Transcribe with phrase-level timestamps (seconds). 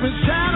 [0.00, 0.47] And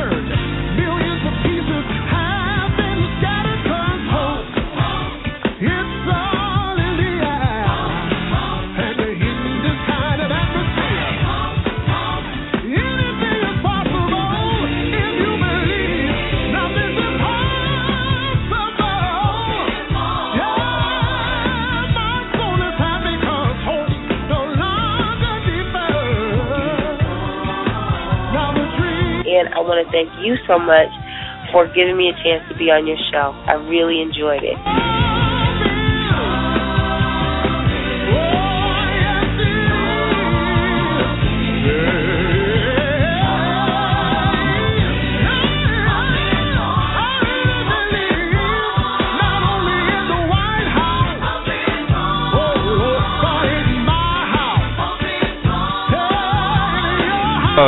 [30.05, 30.89] thank you so much
[31.53, 33.35] for giving me a chance to be on your show.
[33.47, 34.92] I really enjoyed it.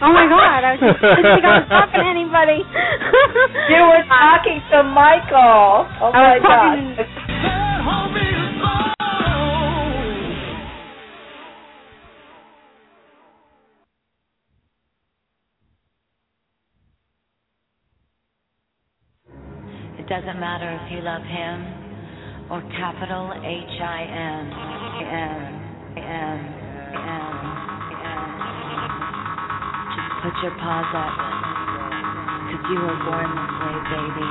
[0.00, 2.62] Oh my god, I was just didn't think I was talking to anybody.
[3.68, 5.86] You were talking to Michael.
[6.00, 7.38] Oh I my was God.
[19.98, 21.56] It doesn't matter if you love him
[22.50, 24.46] or capital H I M
[25.04, 25.58] M
[25.98, 26.38] M M
[26.96, 27.27] M.
[30.28, 31.14] put your paws up,
[32.52, 34.30] cause you were born this way, baby.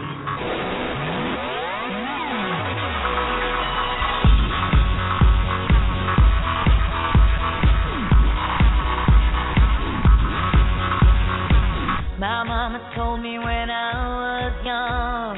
[12.19, 15.35] My mama told me when I was young,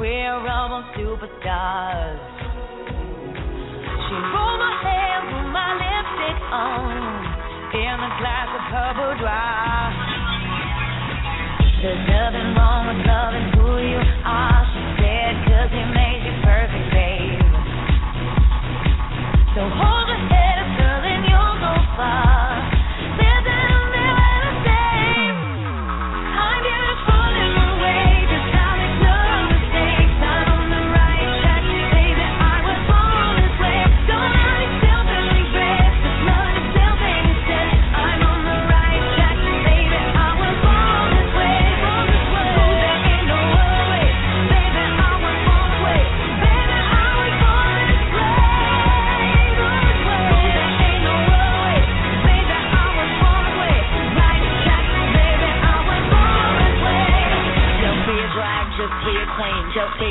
[0.00, 2.18] we're all born superstars.
[4.08, 6.98] She rolled my hair, put my lipstick on,
[7.78, 9.90] in a glass her boudoir.
[11.82, 16.86] There's nothing wrong with loving who you are, she said, cause he made you perfect,
[16.94, 17.42] babe.
[19.58, 19.99] So hold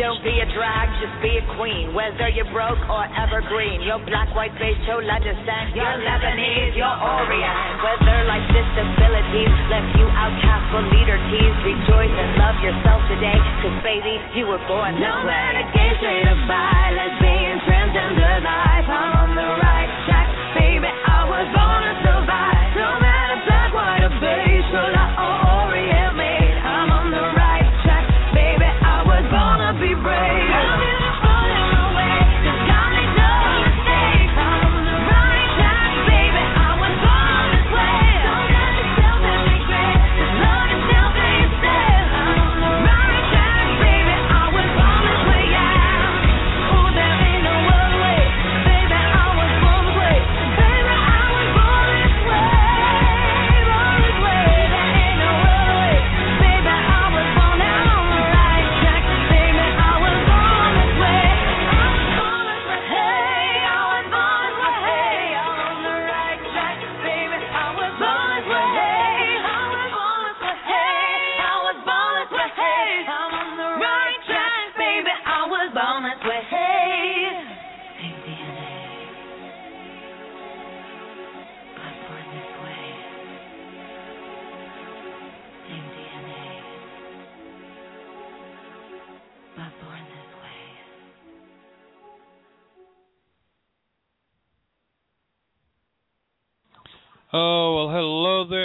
[0.00, 1.92] Don't be a drag, just be a queen.
[1.92, 7.84] Whether you're broke or evergreen, you're black, white, beige, chola descent, you're Lebanese, you're Orient.
[7.84, 13.76] Whether life's disabilities left you outcast for leader tease, rejoice and love yourself today, cause
[13.84, 15.20] baby, you were born this way.
[15.20, 19.69] No matter gay, straight or bi, lesbian, transgender life, I'm on the right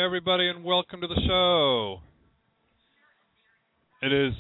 [0.06, 2.00] everybody, and welcome to the show.
[4.04, 4.34] It is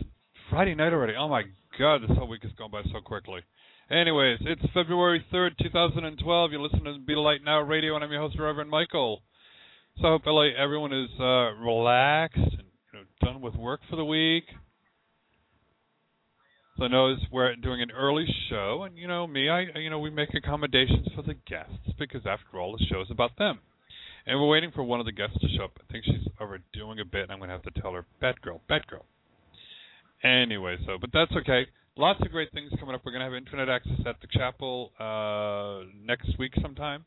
[0.51, 1.13] Friday night already.
[1.17, 1.41] Oh, my
[1.79, 3.39] God, this whole week has gone by so quickly.
[3.89, 6.51] Anyways, it's February 3rd, 2012.
[6.51, 9.23] You're listening to Be Light Now Radio, and I'm your host, Reverend Michael.
[9.99, 13.95] So I hope LA, everyone is uh, relaxed and you know, done with work for
[13.95, 14.43] the week.
[16.77, 19.97] So I know we're doing an early show, and you know me, I you know
[19.97, 23.61] we make accommodations for the guests because after all, the show's about them.
[24.27, 25.77] And we're waiting for one of the guests to show up.
[25.79, 28.59] I think she's overdoing a bit, and I'm going to have to tell her, Batgirl,
[28.69, 29.03] Batgirl.
[30.23, 31.67] Anyway, so, but that's okay.
[31.95, 33.01] Lots of great things coming up.
[33.05, 37.05] We're going to have internet access at the chapel uh, next week sometime.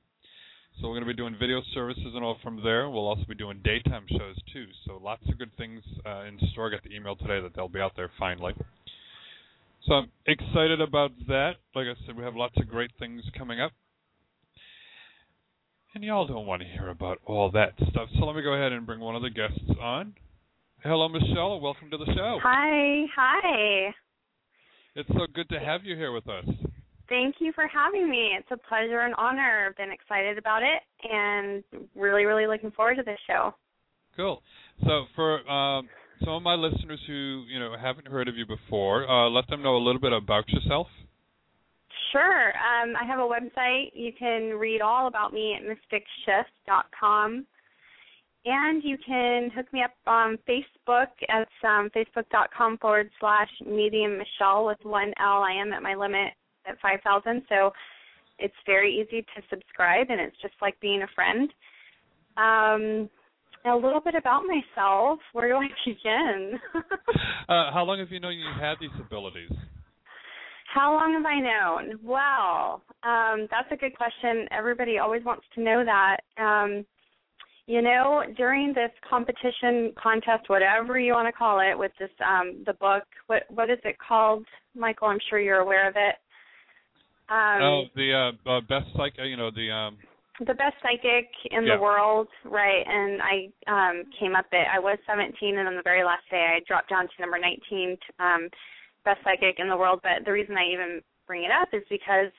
[0.81, 2.89] So we're going to be doing video services and all from there.
[2.89, 4.67] We'll also be doing daytime shows too.
[4.87, 6.69] So lots of good things uh, in store.
[6.69, 8.55] I got the email today that they'll be out there finally.
[9.87, 11.55] So I'm excited about that.
[11.75, 13.73] Like I said, we have lots of great things coming up.
[15.95, 18.09] And y'all don't want to hear about all that stuff.
[18.19, 20.15] So let me go ahead and bring one of the guests on.
[20.83, 21.61] Hello, Michele.
[21.61, 22.39] Welcome to the show.
[22.43, 23.95] Hi, hi.
[24.95, 26.45] It's so good to have you here with us.
[27.09, 28.33] Thank you for having me.
[28.39, 29.69] It's a pleasure and honor.
[29.69, 31.65] I've been excited about it and
[31.97, 33.55] really, really looking forward to this show.
[34.15, 34.43] Cool.
[34.85, 35.89] So for um,
[36.21, 39.63] some of my listeners who you know haven't heard of you before, uh, let them
[39.63, 40.87] know a little bit about yourself.
[42.13, 42.49] Sure.
[42.49, 43.91] Um, I have a website.
[43.95, 47.47] You can read all about me at mysticshift.com.
[48.45, 51.09] And you can hook me up on Facebook.
[51.21, 55.43] It's um, facebook.com forward slash medium Michele with one L.
[55.43, 56.33] I am at my limit
[56.67, 57.43] at 5,000.
[57.49, 57.73] So
[58.39, 61.51] it's very easy to subscribe, and it's just like being a friend.
[62.37, 63.11] Um,
[63.67, 65.19] a little bit about myself.
[65.33, 66.59] Where do I begin?
[67.49, 69.51] uh, how long have you known you had these abilities?
[70.75, 71.99] How long have I known?
[72.05, 74.47] Well, um, that's a good question.
[74.51, 76.19] Everybody always wants to know that.
[76.37, 76.85] Um,
[77.67, 82.63] You know, during this competition contest, whatever you want to call it, with this um
[82.65, 85.09] the book, what what is it called, Michael?
[85.09, 86.17] I'm sure you're aware of it.
[87.29, 88.09] Um, oh, the
[88.47, 89.15] uh, uh, best psych.
[89.19, 89.99] uh, You know the um.
[90.41, 91.77] the best psychic in Yeah.
[91.77, 92.85] the world, right?
[92.87, 93.35] And I
[93.77, 94.67] um came up it.
[94.73, 97.99] I was 17, and on the very last day, I dropped down to number 19,
[98.19, 98.49] um,
[99.05, 100.01] best psychic in the world.
[100.03, 102.33] But the reason I even bring it up is because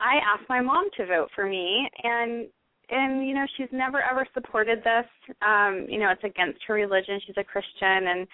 [0.00, 2.46] I asked my mom to vote for me, and
[2.90, 5.06] and you know she's never ever supported this.
[5.42, 7.20] Um, you know it's against her religion.
[7.26, 8.26] She's a Christian, and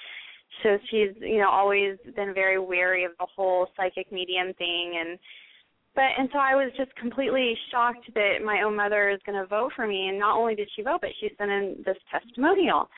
[0.63, 5.19] so she's you know always been very wary of the whole psychic medium thing and
[5.95, 9.47] but and so I was just completely shocked that my own mother is going to
[9.47, 10.09] vote for me.
[10.09, 12.89] And not only did she vote, but she sent in this testimonial.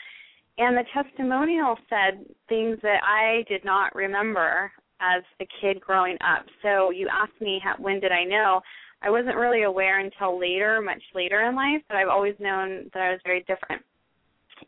[0.59, 6.45] And the testimonial said things that I did not remember as a kid growing up.
[6.63, 8.61] So you asked me how, when did I know?
[9.03, 13.03] I wasn't really aware until later, much later in life, but I've always known that
[13.03, 13.83] I was very different.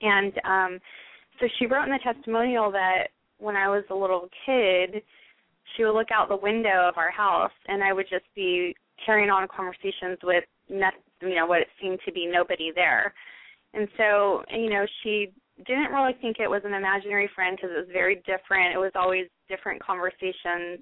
[0.00, 0.80] And um
[1.40, 5.02] so she wrote in the testimonial that when I was a little kid,
[5.76, 8.74] she would look out the window of our house and I would just be
[9.04, 13.12] carrying on conversations with you know what it seemed to be nobody there.
[13.72, 15.32] And so, you know, she
[15.66, 18.74] didn't really think it was an imaginary friend because it was very different.
[18.74, 20.80] It was always different conversations.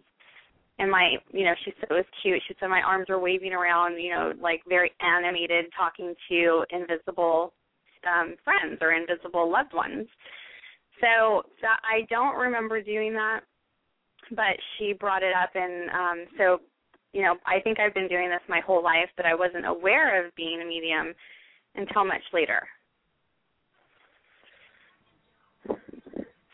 [0.79, 2.43] And my, you know, she said it was cute.
[2.49, 7.53] She said my arms were waving around, you know, like very animated, talking to invisible
[8.05, 10.09] um friends or invisible loved ones.
[11.01, 13.43] So I don't remember doing that
[14.31, 16.61] but she brought it up and um so
[17.13, 20.25] you know i think i've been doing this my whole life but i wasn't aware
[20.25, 21.15] of being a medium
[21.75, 22.67] until much later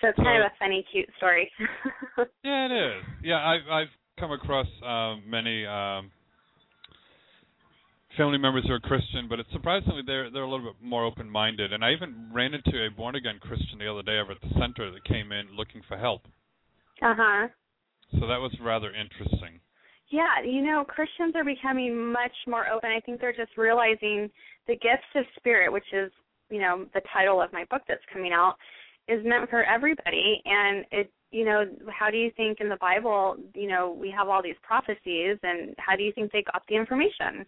[0.01, 1.51] so it's kind of a funny cute story
[2.45, 3.03] Yeah, it is.
[3.23, 6.11] Yeah, I've I've come across um, many um,
[8.17, 11.29] family members who are Christian, but it's surprisingly they're they're a little bit more open
[11.31, 11.73] minded.
[11.73, 14.51] And I even ran into a born again Christian the other day over at the
[14.59, 16.23] center that came in looking for help.
[17.03, 17.49] uh-huh
[18.13, 19.61] So that was rather interesting.
[20.11, 24.31] yeah you know christians are becoming much more open i think they're just realizing
[24.67, 26.11] the gifts of spirit which is
[26.51, 28.55] you know the title of my book that's coming out
[29.09, 30.43] is meant for everybody.
[30.45, 34.29] And it you know how do you think in the bible you know we have
[34.29, 37.45] all these prophecies and how do you think they got the information?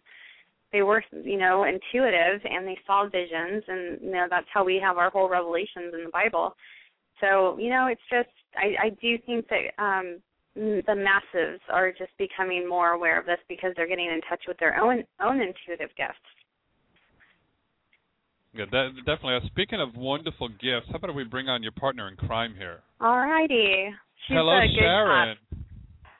[0.72, 4.80] They were you know intuitive and they saw visions and you know that's how we
[4.82, 6.54] have our whole revelations in the bible.
[7.20, 10.20] So you know it's just i i do think that um
[10.56, 14.58] the masses are just becoming more aware of this because they're getting in touch with
[14.58, 16.18] their own own intuitive gifts
[18.52, 19.36] Yeah, that, definitely.
[19.36, 22.80] Uh, speaking of wonderful gifts, how about we bring on your partner in crime here?
[23.00, 23.86] all righty
[24.26, 25.36] She's Hello, a Sharon.
[25.50, 25.58] cop.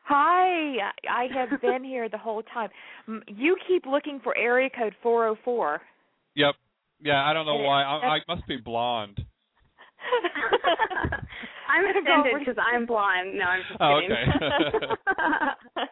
[0.05, 2.71] Hi, I have been here the whole time.
[3.29, 5.81] You keep looking for area code 404.
[6.35, 6.55] Yep.
[7.03, 7.83] Yeah, I don't know it- why.
[7.83, 9.21] I, I must be blonde.
[11.69, 13.39] I'm offended because I'm blonde.
[13.39, 14.17] No, I'm just Oh, kidding.
[15.77, 15.85] okay.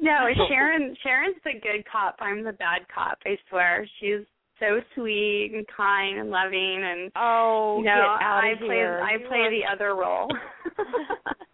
[0.00, 0.96] no, Sharon.
[1.02, 2.16] Sharon's the good cop.
[2.20, 3.18] I'm the bad cop.
[3.24, 3.86] I swear.
[4.00, 4.26] She's
[4.60, 9.00] so sweet and kind and loving, and oh, you know, I play here.
[9.02, 10.28] I play the other role.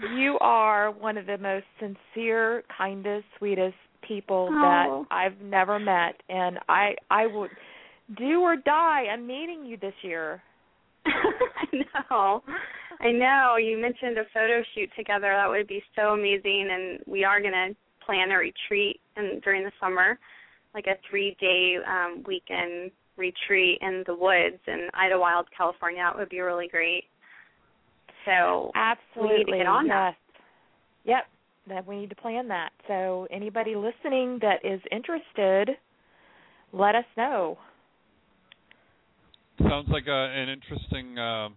[0.16, 3.74] you are one of the most sincere, kindest, sweetest
[4.06, 5.06] people Oh.
[5.10, 7.50] that I've never met, and I I would
[8.16, 9.04] do or die.
[9.12, 10.42] I'm meeting you this year.
[11.06, 11.76] I
[12.10, 12.42] know.
[13.00, 13.56] I know.
[13.56, 15.32] You mentioned a photo shoot together.
[15.34, 17.68] That would be so amazing and we are gonna
[18.04, 20.18] plan a retreat in during the summer,
[20.78, 26.02] like a three day um weekend retreat in the woods in Idyllwild, California.
[26.04, 27.04] That would be really great.
[28.24, 29.32] So Absolutely.
[29.32, 30.14] we need to get on that.
[31.04, 31.24] Yep.
[31.68, 32.70] That we need to plan that.
[32.86, 35.70] So anybody listening that is interested,
[36.72, 37.58] let us know.
[39.58, 41.56] Sounds like uh, an interesting um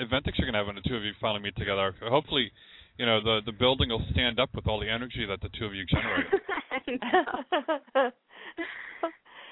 [0.00, 1.94] event that you're going to have when the two of you finally meet together.
[2.02, 2.50] Hopefully,
[2.98, 5.66] you know the the building will stand up with all the energy that the two
[5.66, 6.26] of you generate.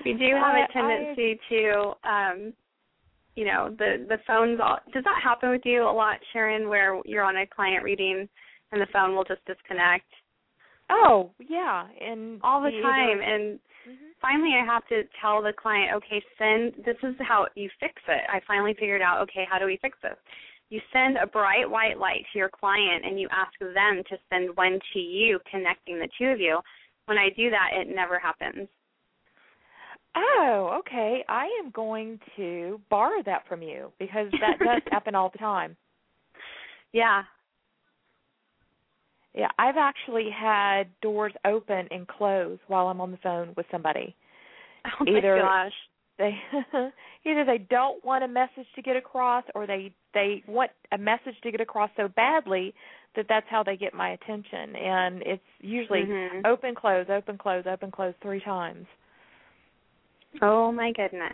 [0.05, 2.53] We do have a tendency to um
[3.35, 7.01] you know the the phones all does that happen with you a lot sharon where
[7.05, 8.29] you're on a client reading
[8.73, 10.07] and the phone will just disconnect?
[10.91, 14.13] Oh, yeah, and all the time and Mhm.
[14.21, 18.23] finally i have to tell the client okay send this is how you fix it.
[18.29, 20.17] I finally figured out okay how do we fix this?
[20.69, 24.57] You send a bright white light to your client and you ask them to send
[24.57, 26.61] one to you connecting the two of you.
[27.07, 28.69] When i do that it never happens
[30.15, 31.25] Oh, okay.
[31.29, 35.77] I am going to borrow that from you because that does happen all the time.
[36.93, 37.23] yeah
[39.35, 44.15] Yeah, I've actually had doors open and close while I'm on the phone with somebody.
[44.85, 45.73] Oh my Either- gosh.
[46.19, 46.37] they
[47.25, 51.37] either they don't want a message to get across or they they want a message
[51.43, 52.75] to get across so badly
[53.17, 56.45] that that's how they get my attention and it's usually Mhm.
[56.47, 58.87] open close open close open close three times
[60.41, 61.33] Oh my goodness.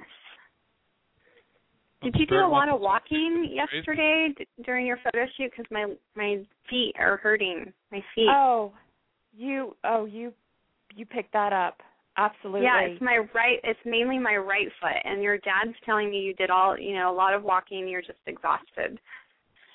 [2.02, 5.50] Did you do a lot of walking yesterday d- during your photo shoot?
[5.50, 7.72] Because my my feet are hurting.
[7.90, 8.28] My feet.
[8.30, 8.72] oh
[9.36, 10.32] you oh you
[10.94, 11.80] you picked that up
[12.16, 13.58] absolutely Yeah, it's my right.
[13.64, 17.12] It's mainly my right foot, and your dad's telling me you did all, you know,
[17.12, 17.88] a lot of walking.
[17.88, 18.98] You're just exhausted.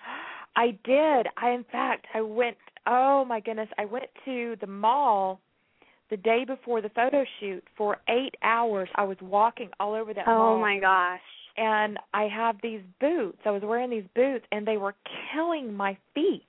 [0.55, 1.27] I did.
[1.37, 5.39] I in fact I went oh my goodness, I went to the mall
[6.13, 8.87] the day before the photo shoot for 8 hours.
[8.93, 10.57] I was walking all over that mall.
[10.57, 11.19] Oh my gosh.
[11.57, 13.39] And I have these boots.
[13.45, 14.93] I was wearing these boots and they were
[15.33, 16.43] killing my feet.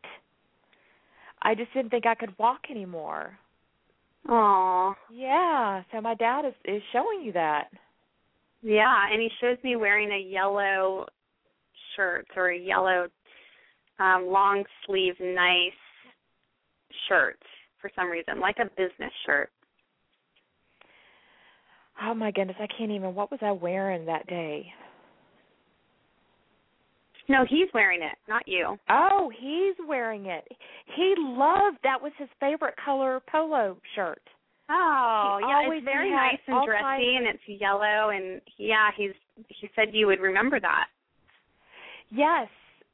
[1.40, 3.38] I just didn't think I could walk anymore.
[4.28, 4.94] Oh.
[5.10, 7.68] Yeah, so my dad is is showing you that.
[8.62, 11.06] Yeah, and he shows me wearing a yellow
[11.96, 13.08] shirt or a yellow
[13.98, 15.72] um long sleeve nice
[17.08, 17.38] shirt
[17.80, 19.50] for some reason, like a business shirt.
[22.02, 24.66] Oh my goodness, I can't even what was I wearing that day?
[27.28, 28.76] No, he's wearing it, not you.
[28.90, 30.46] Oh, he's wearing it.
[30.94, 34.20] He loved that was his favorite color polo shirt.
[34.70, 39.12] Oh, He yeah, it's very nice and dressy kinds and it's yellow and yeah, he's
[39.48, 40.86] he said you would remember that.
[42.10, 42.48] Yes,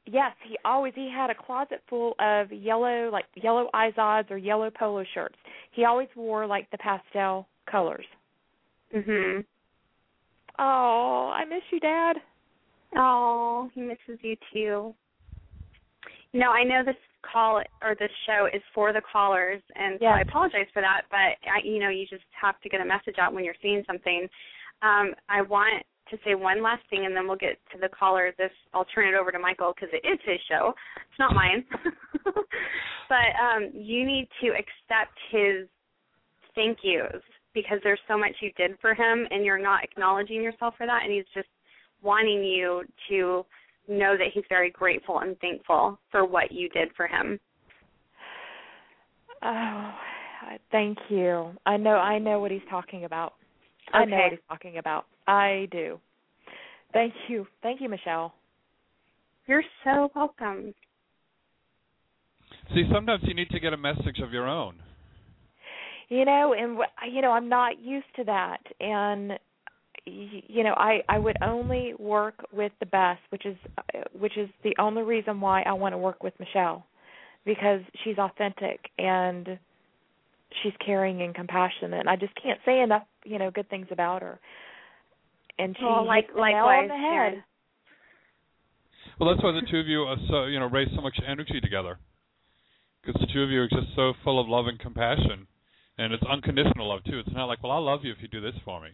[0.05, 0.33] yes.
[0.47, 5.03] He always he had a closet full of yellow, like yellow Izods or yellow polo
[5.13, 5.35] shirts.
[5.71, 8.05] He always wore like the pastel colors.
[8.93, 9.45] Mhm.
[10.59, 12.21] Oh, I miss you, Dad.
[12.95, 14.95] Oh, he misses you too.
[16.33, 20.21] No, I know this call or this show is for the callers, and so I
[20.21, 21.03] apologize for that.
[21.09, 23.83] But I, you know, you just have to get a message out when you're seeing
[23.85, 24.27] something.
[24.81, 28.33] Um, I want to say one last thing, and then we'll get to the callers.
[28.37, 30.73] This I'll turn it over to Michael because it is his show.
[30.97, 31.63] It's not mine.
[32.23, 35.67] but um, you need to accept his
[36.55, 40.73] thank yous because there's so much you did for him, and you're not acknowledging yourself
[40.77, 41.47] for that, and he's just
[42.01, 43.45] wanting you to
[43.87, 47.39] know that he's very grateful and thankful for what you did for him.
[49.43, 49.91] Oh,
[50.71, 51.51] thank you.
[51.65, 53.33] I know I know what he's talking about.
[53.93, 55.05] I know what he's talking about.
[55.27, 55.99] I do.
[56.93, 57.47] Thank you.
[57.63, 58.33] Thank you, Michele.
[59.47, 60.73] You're so welcome.
[62.73, 64.75] See, sometimes you need to get a message of your own.
[66.11, 69.29] You know, and wh- you know, I'm not used to that and
[70.05, 74.37] y- you know, I I would only work with the best, which is uh, which
[74.37, 76.85] is the only reason why I want to work with Michele
[77.45, 79.57] because she's authentic and
[80.61, 82.01] she's caring and compassionate.
[82.01, 84.37] and I just can't say enough, you know, good things about her.
[85.59, 87.33] And she Well, like hit the on the Sharon.
[87.35, 87.43] head.
[89.17, 91.61] Well, that's why the two of you are so you know raise so much energy
[91.61, 91.99] together,
[93.01, 95.47] because the two of you are just so full of love and compassion,
[96.01, 97.19] and it's unconditional love too.
[97.19, 98.89] It's not like, well, I'll love you if you do this for me.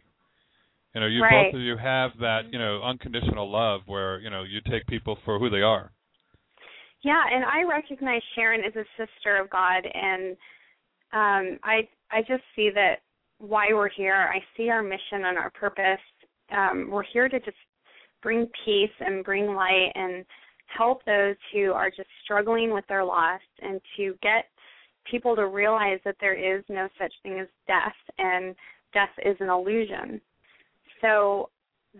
[0.94, 1.52] You know, you Right.
[1.52, 5.18] both of you have that you know unconditional love where you know you take people
[5.24, 5.92] for who they are.
[7.04, 10.36] Yeah, and I recognize Sharon as a sister of God and
[11.14, 12.96] um I I just see that
[13.40, 14.30] why we're here.
[14.34, 16.06] I see our mission and our purpose.
[16.52, 17.58] Um we're here to just
[18.22, 20.26] bring peace and bring light and
[20.76, 24.46] help those who are just struggling with their loss and to get
[25.10, 28.56] people to realize that there is no such thing as death and
[28.94, 30.22] death is an illusion.
[31.02, 31.50] So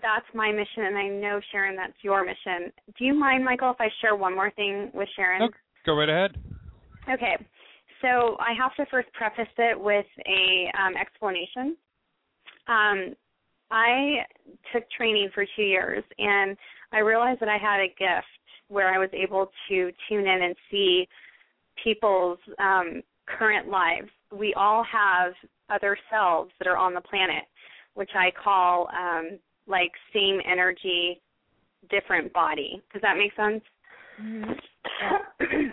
[0.02, 2.72] that's my mission and I know Sharon that's your mission.
[2.98, 5.42] Do you mind Michael if I share one more thing with Sharon?
[5.42, 5.50] No,
[5.86, 6.38] go right ahead.
[7.12, 7.38] Okay.
[8.02, 11.76] So I have to first preface it with a um, explanation.
[12.68, 13.16] Um,
[13.72, 14.26] I
[14.72, 16.56] took training for two years, and
[16.94, 18.28] I realized that I had a gift
[18.70, 21.08] where I was able to tune in and see
[21.84, 24.10] people's um, current lives.
[24.32, 25.34] We all have
[25.70, 27.44] other selves that are on the planet,
[27.94, 31.22] which I call um, like same energy,
[31.90, 32.82] different body.
[32.94, 33.64] Does that make sense?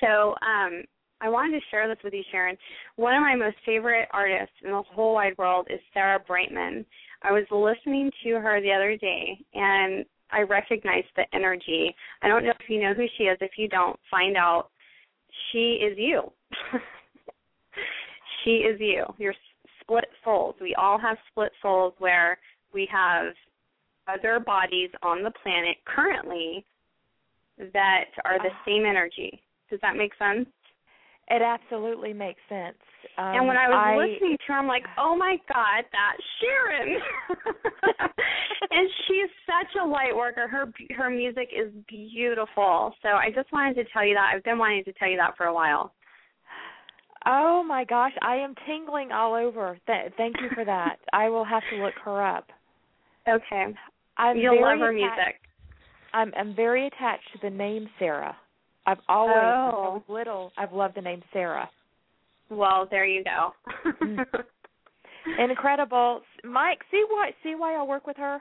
[0.00, 0.82] so um,
[1.20, 2.56] I wanted to share this with you, Sharon.
[2.96, 6.84] One of my most favorite artists in the whole wide world is Sarah Brightman.
[7.22, 11.94] I was listening to her the other day, and I recognized the energy.
[12.22, 13.36] I don't know if you know who she is.
[13.40, 14.70] If you don't, find out.
[15.52, 16.30] She is you.
[18.44, 19.04] she is you.
[19.18, 19.34] You're
[19.80, 20.54] split souls.
[20.60, 22.38] We all have split souls where
[22.72, 23.32] we have
[24.08, 26.64] other bodies on the planet currently
[27.72, 28.62] that are the ah.
[28.66, 29.42] same energy.
[29.68, 30.48] Does that make sense?
[31.28, 32.78] It absolutely makes sense.
[33.18, 36.22] Um, and when I was I, listening to her, I'm like, oh my God, that's
[36.40, 37.00] Sharon.
[38.70, 40.48] and she's such a light worker.
[40.48, 42.94] Her her music is beautiful.
[43.02, 44.32] So I just wanted to tell you that.
[44.34, 45.92] I've been wanting to tell you that for a while.
[47.26, 49.78] Oh my gosh, I am tingling all over.
[49.86, 50.96] Th- thank you for that.
[51.12, 52.46] I will have to look her up.
[53.28, 53.66] Okay.
[54.16, 55.40] I'm You'll love her atta- music.
[56.14, 58.36] I'm I'm very attached to the name Sarah.
[58.86, 59.70] I've always Oh.
[59.70, 61.68] since I was little I've loved the name Sarah.
[62.50, 63.52] Well, there you go.
[64.02, 64.24] Mm.
[65.50, 66.22] Incredible.
[66.44, 68.38] Mike, see why see why I work with her?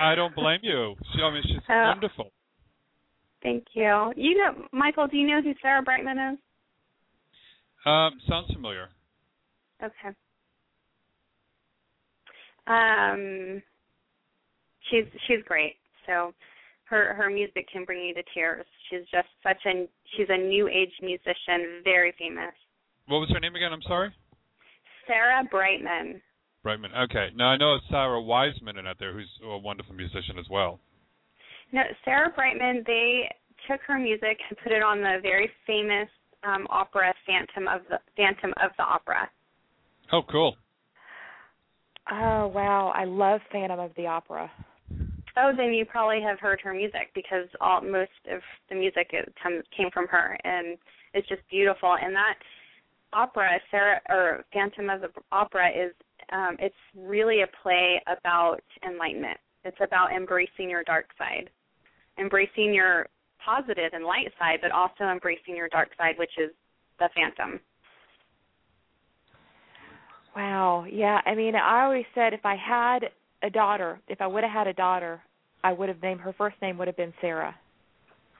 [0.00, 0.94] I don't blame you.
[1.14, 1.84] She, I mean, she's Oh.
[1.88, 2.32] wonderful.
[3.42, 4.12] Thank you.
[4.16, 6.38] You know, Michael, do you know who Sarah Brightman is?
[7.86, 8.88] Um, sounds familiar.
[9.82, 10.14] Okay.
[12.66, 13.62] Um,
[14.90, 15.76] she's she's great.
[16.06, 16.32] So
[16.84, 18.66] her her music can bring you to tears.
[18.90, 19.86] She's just such a
[20.16, 22.52] she's a new age musician, very famous.
[23.08, 23.72] What was her name again?
[23.72, 24.12] I'm sorry.
[25.06, 26.20] Sarah Brightman.
[26.62, 26.90] Brightman.
[27.04, 27.28] Okay.
[27.34, 30.78] Now I know Sarah Wiseman in out there, who's a wonderful musician as well.
[31.72, 32.84] No, Sarah Brightman.
[32.86, 33.30] They
[33.68, 36.08] took her music and put it on the very famous
[36.44, 39.28] um, opera Phantom of the Phantom of the Opera.
[40.12, 40.56] Oh, cool.
[42.10, 44.50] Oh wow, I love Phantom of the Opera.
[45.36, 49.32] Oh, then you probably have heard her music because all most of the music it
[49.42, 50.78] come, came from her, and
[51.14, 51.96] it's just beautiful.
[52.00, 52.34] And that
[53.12, 55.92] opera, Sarah or Phantom of the Opera, is
[56.32, 59.38] um, it's really a play about enlightenment.
[59.64, 61.50] It's about embracing your dark side,
[62.18, 63.06] embracing your
[63.44, 66.50] positive and light side, but also embracing your dark side, which is
[66.98, 67.60] the Phantom.
[70.36, 70.84] Wow.
[70.90, 73.10] Yeah, I mean, I always said if I had
[73.42, 75.20] a daughter, if I would have had a daughter,
[75.64, 77.54] I would have named her first name would have been Sarah.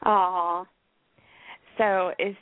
[0.05, 0.67] Aww.
[1.77, 2.39] So it's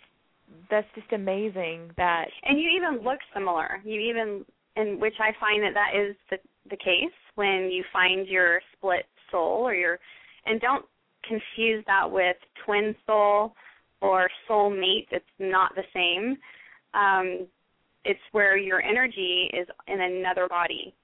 [0.71, 3.81] that's just amazing that And you even look similar.
[3.85, 4.45] You even,
[4.77, 9.07] in which I find that that is the the case when you find your split
[9.31, 9.99] soul or your,
[10.47, 10.85] and don't
[11.25, 13.55] confuse that with twin soul
[14.01, 15.09] or soul mate.
[15.11, 16.37] It's not the same.
[16.95, 17.47] Um,
[18.05, 20.95] it's where your energy is in another body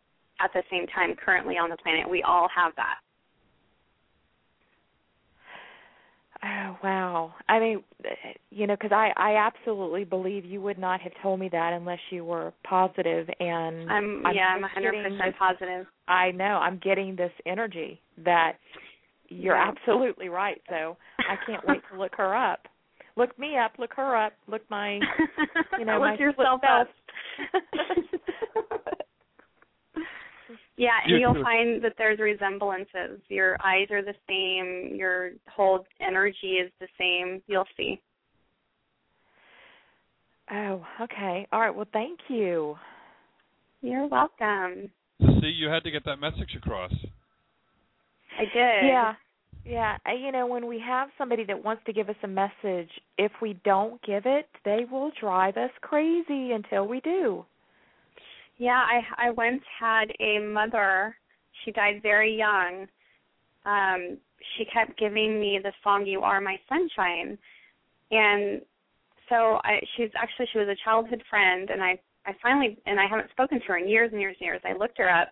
[0.40, 2.08] at the same time currently on the planet.
[2.08, 2.98] We all have that.
[6.44, 7.34] Oh wow!
[7.48, 7.84] I mean,
[8.50, 12.00] you know, because I I absolutely believe you would not have told me that unless
[12.10, 15.86] you were positive, and I'm, yeah, I'm just 100% getting positive.
[16.08, 18.54] I know I'm getting this energy that
[19.28, 19.70] you're Yeah.
[19.70, 20.60] absolutely right.
[20.68, 22.66] So I can't wait to look her up.
[23.16, 23.72] Look me up.
[23.78, 24.32] Look her up.
[24.48, 24.98] Look my
[25.78, 26.88] you know Look my yourself up.
[30.52, 30.60] self.
[30.76, 33.20] Yeah, and You you'll find that there's resemblances.
[33.28, 37.42] Your eyes are the same, your whole energy is the same.
[37.46, 38.00] You'll see.
[40.50, 41.46] oh, okay.
[41.52, 41.74] All right.
[41.74, 42.76] Well, thank you.
[43.80, 44.90] You're welcome.
[45.20, 46.92] See, you had to get that message across.
[48.38, 48.88] I did.
[48.88, 49.14] Yeah.
[49.64, 52.90] Yeah, I- you know, when we have somebody that wants to give us a message,
[53.16, 57.46] if we don't give it, they will drive us crazy until we do.
[58.62, 61.16] Yeah, I I once had a mother.
[61.64, 62.86] She died very young.
[63.66, 64.18] Um,
[64.54, 67.36] she kept giving me the song "You Are My Sunshine,"
[68.12, 68.62] and
[69.28, 73.06] so I she's actually she was a childhood friend, and I I finally and I
[73.10, 74.60] haven't spoken to her in years and years and years.
[74.64, 75.30] I looked her up,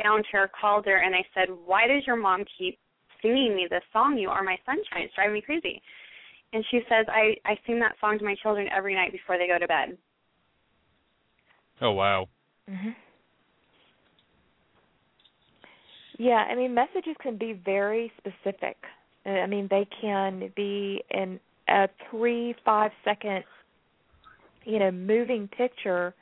[0.00, 2.78] found her, called her, and I said, "Why does your mom keep
[3.20, 4.16] singing me this song?
[4.16, 5.02] You Are My Sunshine.
[5.02, 5.82] It's driving me crazy."
[6.52, 9.48] And she says, "I I sing that song to my children every night before they
[9.48, 9.98] go to bed."
[11.80, 12.28] Oh wow.
[12.68, 12.94] Hmm
[16.18, 18.76] Yeah, I mean, messages can be very specific.
[19.26, 23.44] Uh, I mean, they can be in a three, five second,
[24.64, 26.14] you know, moving picture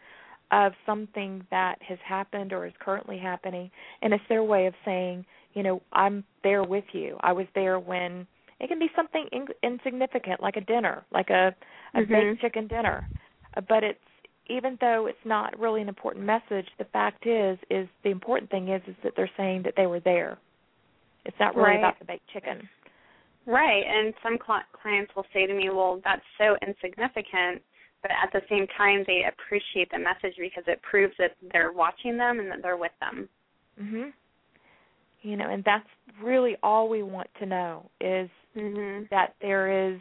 [0.52, 3.70] of something that has happened or is currently happening,
[4.02, 5.24] and it's their way of saying,
[5.54, 7.16] you know, I'm there with you.
[7.20, 8.26] I was there when
[8.60, 11.54] it can be something in- insignificant, like a dinner, like a
[11.94, 12.10] a Mhm.
[12.12, 13.08] baked chicken dinner,
[13.56, 14.00] Uh, but it's
[14.50, 18.68] even though it's not really an important message, the fact is is the important thing
[18.68, 20.38] is is that they're saying that they were there.
[21.24, 21.78] It's not really Right.
[21.78, 22.68] about the baked chicken.
[23.46, 27.62] Right, and some cli- clients will say to me, "Well, that's so insignificant,"
[28.02, 32.16] but at the same time, they appreciate the message because it proves that they're watching
[32.16, 33.28] them and that they're with them.
[33.80, 34.12] Mhm.
[35.22, 35.88] You know, and that's
[36.20, 39.08] really all we want to know is Mhm.
[39.10, 40.00] that there is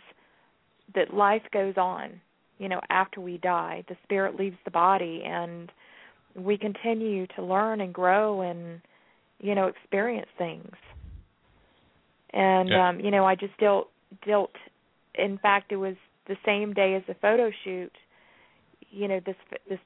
[0.93, 2.19] that life goes on
[2.59, 5.71] you know after we die the spirit leaves the body and
[6.35, 8.81] we continue to learn and grow and
[9.39, 10.75] you know experience things
[12.33, 12.89] and Yeah.
[12.89, 13.89] um you know i just dealt
[14.25, 14.55] dealt
[15.15, 15.95] in fact it was
[16.27, 17.91] the same day as the photo shoot
[18.91, 19.35] you know this
[19.67, 19.79] this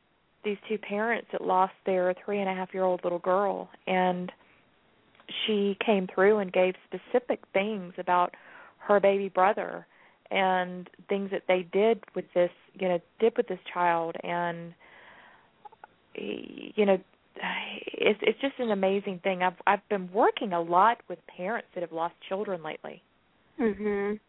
[0.43, 4.31] these two parents that lost their three and a half year old little girl and
[5.45, 8.35] she came through and gave specific things about
[8.79, 9.87] her baby brother
[10.31, 14.73] and things that they did with this you know did with this child and
[16.15, 16.97] you know
[17.97, 21.81] it's it's just an amazing thing i've i've been working a lot with parents that
[21.81, 23.01] have lost children lately
[23.59, 24.19] Mhm.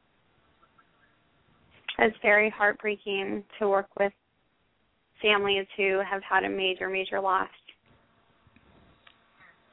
[1.99, 4.13] It's very heartbreaking to work with
[5.23, 7.49] families who have had a major, major loss.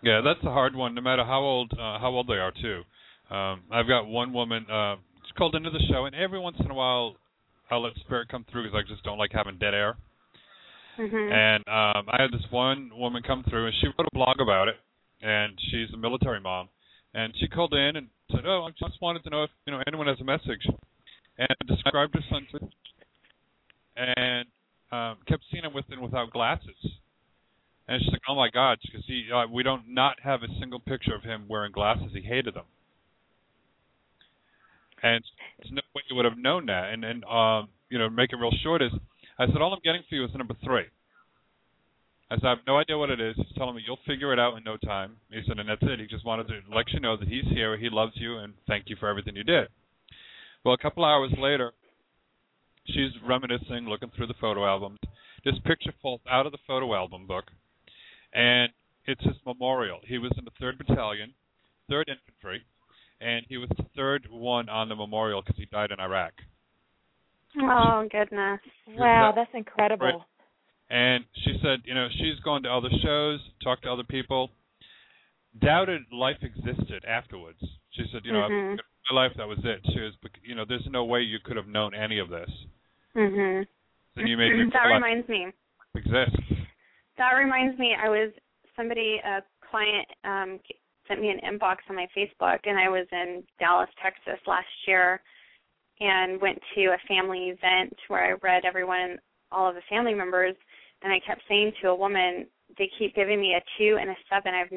[0.03, 0.95] Yeah, that's a hard one.
[0.95, 2.81] No matter how old uh, how old they are too.
[3.33, 4.65] Um, I've got one woman.
[4.69, 4.95] Uh,
[5.31, 7.15] she's called into the show, and every once in a while,
[7.69, 9.97] I'll let spirit come through because I just don't like having dead air.
[10.97, 11.31] Mhm.
[11.31, 14.67] And um, I had this one woman come through, and she wrote a blog about
[14.67, 14.75] it.
[15.21, 16.67] And she's a military mom,
[17.13, 19.83] and she called in and said, "Oh, I just wanted to know if you know
[19.87, 20.65] anyone has a message,"
[21.37, 22.59] and described her son to,
[23.97, 24.47] and
[24.91, 26.75] um, kept seeing him with and without glasses.
[27.87, 30.79] And she's like, "Oh my God!" Because he, uh, we don't not have a single
[30.79, 32.09] picture of him wearing glasses.
[32.13, 32.65] He hated them,
[35.03, 35.23] and
[35.57, 36.93] there's no way you would have known that.
[36.93, 38.91] And and um, you know, make it real short is,
[39.37, 40.85] I said, all I'm getting for you is number three.
[42.31, 43.35] I said, I have no idea what it is.
[43.35, 45.17] He's telling me you'll figure it out in no time.
[45.29, 45.99] He said, and that's it.
[45.99, 48.85] He just wanted to let you know that he's here, he loves you, and thank
[48.87, 49.67] you for everything you did.
[50.63, 51.73] Well, a couple hours later,
[52.87, 54.99] she's reminiscing, looking through the photo albums.
[55.43, 57.45] This picture falls out of the photo album book,
[58.33, 58.71] and
[59.05, 59.99] it's his memorial.
[60.05, 61.33] He was in the 3rd Battalion,
[61.91, 62.63] 3rd Infantry,
[63.21, 66.33] and he was the third one on the memorial because he died in Iraq.
[67.61, 68.59] Oh goodness.
[68.87, 70.25] wow that's incredible.
[70.89, 74.49] And she said, you know, she's gone to other shows, talked to other people,
[75.61, 77.59] doubted life existed afterwards.
[77.91, 78.77] She said, you know, Mhm.
[79.09, 79.79] my life that was it.
[79.93, 82.49] She was, you know, there's no way you could have known any of this.
[83.15, 83.67] Mhm.
[84.15, 85.51] Then you made that reminds me.
[85.95, 86.39] exists.
[87.17, 87.95] That reminds me.
[87.95, 88.31] I was
[88.75, 90.59] somebody a client um
[91.11, 95.21] sent me an inbox on my Facebook, and I was in Dallas, Texas last year,
[95.99, 99.19] and went to a family event where I read everyone,
[99.51, 100.55] all of the family members,
[101.03, 102.47] and I kept saying to a woman,
[102.77, 104.53] they keep giving me a two and a seven.
[104.53, 104.71] I've,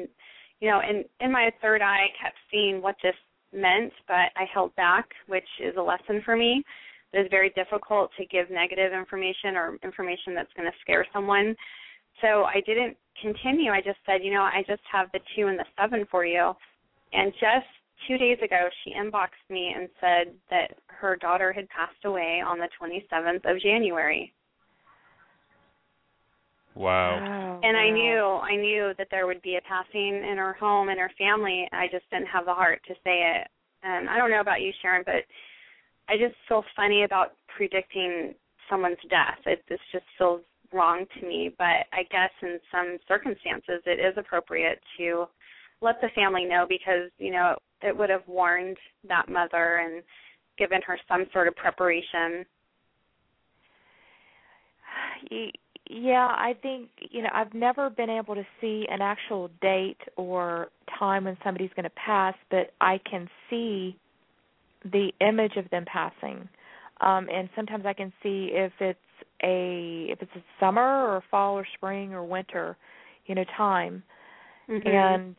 [0.59, 3.15] you know, and in my third eye, I kept seeing what this
[3.53, 6.63] meant, but I held back, which is a lesson for me.
[7.13, 11.55] It is very difficult to give negative information or information that's going to scare someone.
[12.21, 13.71] So I didn't continue.
[13.71, 16.53] I just said, you know, I just have the two and the seven for you.
[17.13, 17.67] And just
[18.07, 22.59] two days ago, she inboxed me and said that her daughter had passed away on
[22.59, 24.33] the 27th of January.
[26.75, 27.21] Wow.
[27.21, 30.89] Wow, And I knew, I knew that there would be a passing in her home
[30.89, 31.67] and her family.
[31.71, 33.47] I just didn't have the heart to say it.
[33.81, 35.23] And I don't know about you, Sharon, but
[36.09, 38.35] I just feel funny about predicting
[38.69, 39.39] someone's death.
[39.45, 40.41] It this just feels
[40.75, 41.55] wrong to me.
[41.57, 45.25] But I guess in some circumstances, it is appropriate to
[45.81, 50.03] let the family know because you know it would have warned that mother and
[50.57, 52.45] given her some sort of preparation.
[55.89, 60.69] Yeah, I think you know I've never been able to see an actual date or
[60.97, 63.97] time when somebody's going to pass, but I can see
[64.83, 66.47] the image of them passing,
[67.01, 68.99] um, and sometimes I can see if it's
[69.43, 72.77] a if it's a summer or fall or spring or winter,
[73.25, 74.03] you know, time,
[74.69, 74.85] Mhm.
[74.85, 75.35] and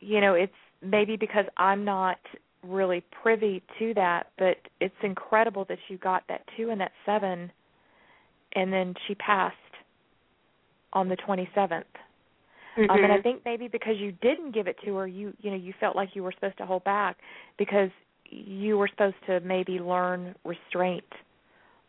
[0.00, 2.18] you know it's maybe because I'm not
[2.62, 7.50] really privy to that, but it's incredible that you got that two and that seven
[8.54, 9.54] and then she passed
[10.92, 11.84] on the 27th.
[12.76, 13.22] Um, and I Mhm.
[13.22, 16.14] think maybe because you didn't give it to her, you you know you felt like
[16.14, 17.18] you were supposed to hold back
[17.58, 17.90] because
[18.30, 21.04] you were supposed to maybe learn restraint,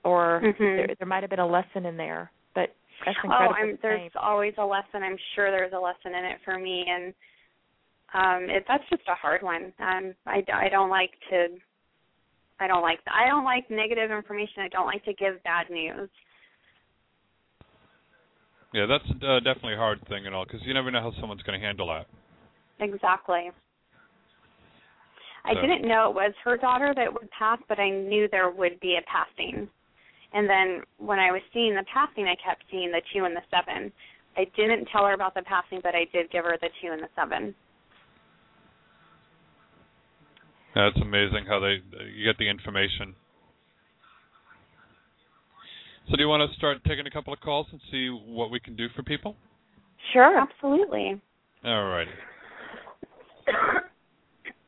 [0.03, 0.57] or Mhm.
[0.57, 2.31] there, there might have been a lesson in there.
[2.53, 2.73] But
[3.05, 3.55] that's Oh, incredible.
[3.57, 4.13] I'm, there's think.
[4.15, 5.03] always a lesson.
[5.03, 7.13] I'm sure there's a lesson in it for me, and
[8.13, 9.71] um, it, that's just a hard one.
[9.79, 11.47] Um, I, I don't like to.
[12.59, 14.63] I don't like I don't like negative information.
[14.63, 16.09] I don't like to give bad news.
[18.73, 21.41] Yeah, that's uh, definitely a hard thing and all because you never know how someone's
[21.43, 22.05] going to handle that.
[22.79, 23.49] Exactly.
[25.45, 28.51] I So- didn't know it was her daughter that would pass, but I knew there
[28.51, 29.69] would be a passing.
[30.33, 33.41] And then when I was seeing the passing, I kept seeing the two and the
[33.49, 33.91] seven.
[34.37, 37.01] I didn't tell her about the passing, but I did give her the two and
[37.01, 37.55] the seven.
[40.75, 41.81] That's amazing how they
[42.15, 43.15] you get the information.
[46.09, 48.59] So do you want to start taking a couple of calls and see what we
[48.59, 49.35] can do for people?
[50.13, 50.39] Sure.
[50.39, 51.19] Absolutely.
[51.65, 52.11] All righty.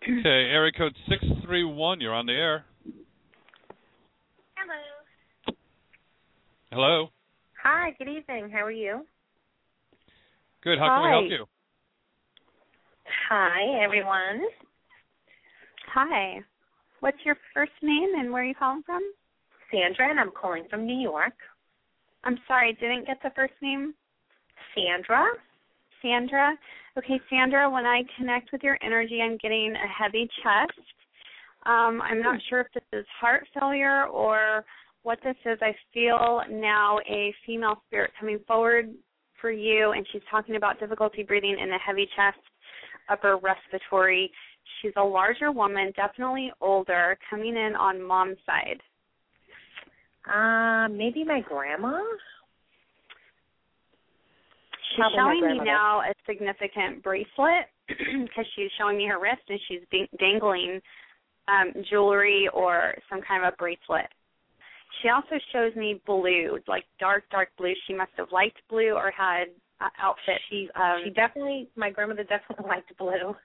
[0.03, 2.01] Okay, area code six three one.
[2.01, 2.65] You're on the air.
[6.71, 6.87] Hello.
[6.87, 7.09] Hello.
[7.63, 8.49] Hi, good evening.
[8.49, 9.05] How are you?
[10.63, 10.79] Good.
[10.79, 11.45] How can we help you?
[13.29, 14.41] Hi, everyone.
[15.93, 16.39] Hi.
[17.01, 19.01] What's your first name and where are you calling from?
[19.69, 21.33] Sandra, and I'm calling from New York.
[22.23, 23.93] I'm sorry, I didn't get the first name.
[24.73, 25.25] Sandra?
[26.01, 26.57] Sandra.
[26.97, 30.79] Okay, Sandra, when I connect with your energy, I'm getting a heavy chest.
[31.65, 34.63] Um, I'm not sure if this is heart failure or
[35.03, 35.57] what this is.
[35.61, 38.89] I feel now a female spirit coming forward
[39.39, 42.39] for you, and she's talking about difficulty breathing in a heavy chest,
[43.09, 44.31] upper respiratory.
[44.81, 48.79] She's a larger woman, definitely older, coming in on mom's side.
[50.31, 51.99] Uh, maybe my grandma?
[54.91, 59.59] She's Probably showing me now a significant bracelet because she's showing me her wrist and
[59.67, 60.81] she's dang- dangling
[61.47, 64.07] um, jewelry or some kind of a bracelet.
[65.01, 67.73] She also shows me blue, like dark, dark blue.
[67.87, 69.47] She must have liked blue or had
[69.81, 70.39] uh, outfit.
[70.49, 73.35] She um, she definitely my grandmother definitely liked blue.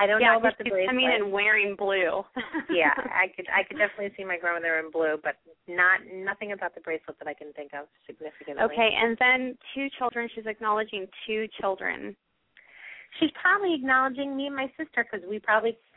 [0.00, 2.24] I don't yeah, know about the she's I mean, in wearing blue.
[2.70, 5.36] yeah, I could I could definitely see my grandmother in blue, but
[5.68, 8.62] not nothing about the bracelet that I can think of significantly.
[8.64, 10.28] Okay, and then two children.
[10.34, 12.16] She's acknowledging two children.
[13.20, 15.76] She's probably acknowledging me and my sister because we probably.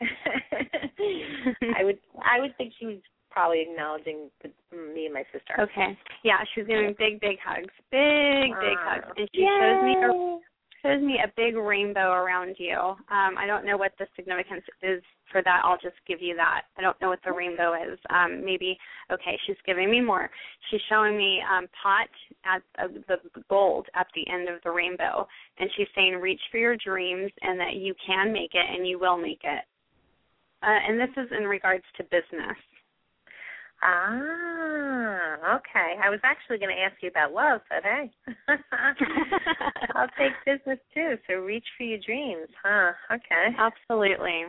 [1.76, 2.96] I would I would think she was
[3.32, 5.54] probably acknowledging the, me and my sister.
[5.58, 5.98] Okay.
[6.22, 7.72] Yeah, she's giving big, big hugs.
[7.90, 9.08] Big, big Uh, hugs.
[9.16, 10.38] And she shows me a
[10.82, 12.76] shows me a big rainbow around you.
[12.76, 15.60] Um, I don't know what the significance is for that.
[15.64, 16.62] I'll just give you that.
[16.76, 17.98] I don't know what the rainbow is.
[18.10, 18.76] Um, maybe
[19.10, 20.28] okay, she's giving me more.
[20.70, 22.08] She's showing me um pot
[22.44, 23.18] at uh, the
[23.48, 25.26] gold at the end of the rainbow
[25.58, 28.98] and she's saying reach for your dreams and that you can make it and you
[28.98, 29.64] will make it.
[30.62, 32.56] Uh, and this is in regards to business.
[33.82, 35.96] Ah, okay.
[36.04, 38.10] I was actually going to ask you about love, but hey,
[39.94, 41.16] I'll take business too.
[41.26, 42.92] So reach for your dreams, huh?
[43.10, 43.56] Okay.
[43.58, 44.44] Absolutely.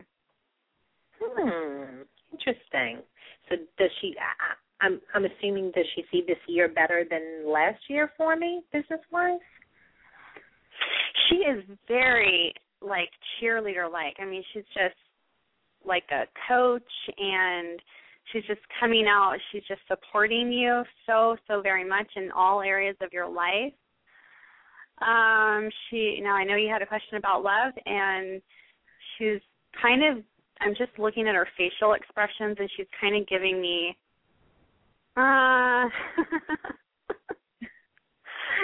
[1.20, 2.04] Hmm.
[2.32, 3.02] Interesting.
[3.50, 4.14] So does she?
[4.20, 8.62] I, I'm I'm assuming does she see this year better than last year for me,
[8.72, 9.40] business wise?
[11.30, 14.16] she is very like cheerleader like.
[14.20, 14.96] I mean, she's just
[15.86, 16.82] like a coach
[17.18, 17.80] and
[18.32, 22.96] she's just coming out, she's just supporting you so so very much in all areas
[23.02, 23.74] of your life.
[25.02, 28.42] Um she now I know you had a question about love and
[29.18, 29.42] she's
[29.82, 30.24] kind of
[30.62, 33.98] I'm just looking at her facial expressions and she's kind of giving me
[35.18, 35.90] uh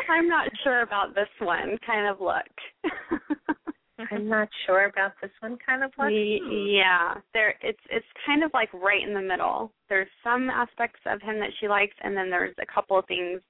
[0.09, 2.43] I'm not sure about this one kind of look.
[4.11, 5.57] I'm not sure about this one.
[5.65, 9.71] Kind of like yeah, there it's it's kind of like right in the middle.
[9.89, 13.41] There's some aspects of him that she likes, and then there's a couple of things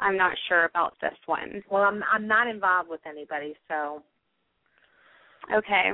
[0.00, 1.62] I'm not sure about this one.
[1.70, 4.02] Well, I'm I'm not involved with anybody, so
[5.52, 5.92] Okay,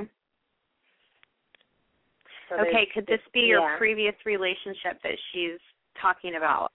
[2.51, 2.87] so okay.
[2.93, 3.77] Could this be your yeah.
[3.77, 5.59] previous relationship that she's
[6.01, 6.71] talking about?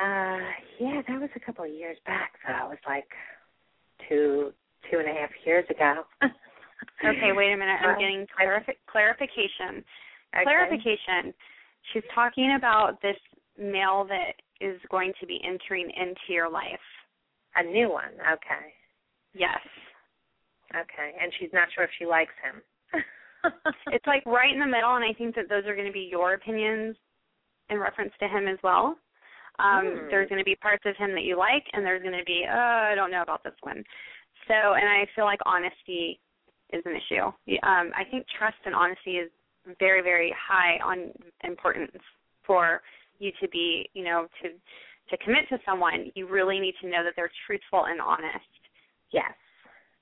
[0.00, 0.40] Uh,
[0.80, 2.32] yeah, that was a couple of years back.
[2.46, 3.08] So it was like
[4.08, 4.52] two
[4.90, 6.04] two and a half years ago.
[7.04, 7.78] Okay, wait a minute.
[7.82, 9.82] I'm Uh, getting clarifi- clarification.
[10.34, 10.44] Okay.
[10.44, 11.32] Clarification.
[11.92, 13.16] She's talking about this
[13.58, 16.80] male that is going to be entering into your life.
[17.56, 18.12] A new one.
[18.32, 18.72] Okay.
[19.34, 19.58] Yes.
[20.74, 21.12] Okay.
[21.20, 22.62] And she's not sure if she likes him.
[23.92, 26.08] it's like right in the middle and i think that those are going to be
[26.10, 26.96] your opinions
[27.70, 28.96] in reference to him as well
[29.60, 30.08] um Hmm.
[30.10, 32.44] there's going to be parts of him that you like and there's going to be
[32.50, 33.84] oh, i don't know about this one
[34.48, 36.20] so and i feel like honesty
[36.72, 37.24] is an issue
[37.62, 39.30] um i think trust and honesty is
[39.78, 41.10] very very high on
[41.44, 42.02] importance
[42.46, 42.80] for
[43.18, 44.50] you to be you know to
[45.10, 48.52] to commit to someone you really need to know that they're truthful and honest
[49.12, 49.32] yes.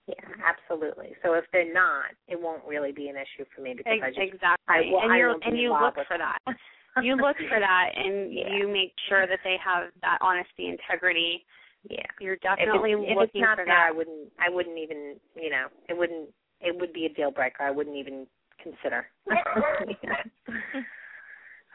[0.06, 1.16] Yeah, absolutely.
[1.24, 4.16] So if they're not, it won't really be an issue for me because I Ex-
[4.16, 6.36] just exactly I and I you're and you look for that
[7.02, 8.54] you look for that and Yeah.
[8.54, 11.44] you make sure that they have that honesty integrity
[11.88, 12.00] Yeah.
[12.20, 14.32] you're If it's, definitely if it's looking not for there, that I wouldn't.
[14.38, 15.16] I wouldn't even.
[15.34, 16.30] You know, it wouldn't.
[16.60, 17.62] It would be a deal breaker.
[17.62, 18.26] I wouldn't even
[18.62, 19.06] consider.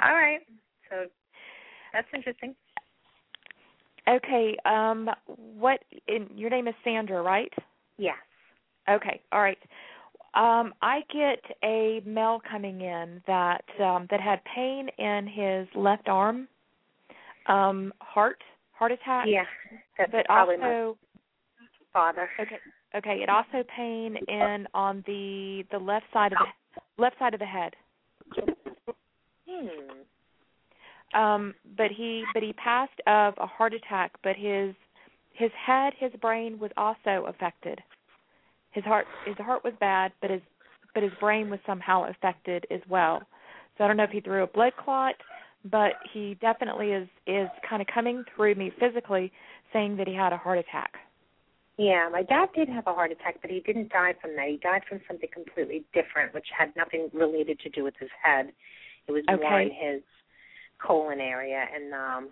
[0.02, 0.40] All right.
[0.90, 1.06] So
[1.94, 2.56] that's interesting.
[4.08, 4.58] Okay.
[4.66, 5.80] Um, what?
[6.08, 7.52] In, your name is Sandra, right?
[7.98, 8.16] Yes.
[8.90, 9.22] Okay.
[9.32, 9.58] All right.
[10.36, 16.08] Um, I get a male coming in that um, that had pain in his left
[16.08, 16.48] arm,
[17.48, 18.42] um, heart
[18.80, 19.26] heart attack.
[19.28, 19.44] Yeah.
[19.98, 20.98] That's but probably also
[21.60, 22.30] my father.
[22.40, 22.58] okay.
[22.96, 23.20] Okay.
[23.22, 27.46] It also pain in on the the left side of the left side of the
[27.46, 27.74] head.
[29.48, 31.20] Hmm.
[31.20, 34.14] Um, but he but he passed of a heart attack.
[34.24, 34.74] But his
[35.34, 37.82] his head, his brain was also affected.
[38.72, 40.42] His heart his heart was bad, but his
[40.94, 43.22] but his brain was somehow affected as well.
[43.78, 45.16] So I don't know if he threw a blood clot,
[45.66, 49.32] but he definitely is is kind of coming through me physically,
[49.74, 50.94] saying that he had a heart attack.
[51.78, 54.48] Yeah, my dad did have a heart attack, but he didn't die from that.
[54.50, 58.52] He died from something completely different, which had nothing related to do with his head.
[59.08, 60.02] It was more in his
[60.86, 62.30] colon area and um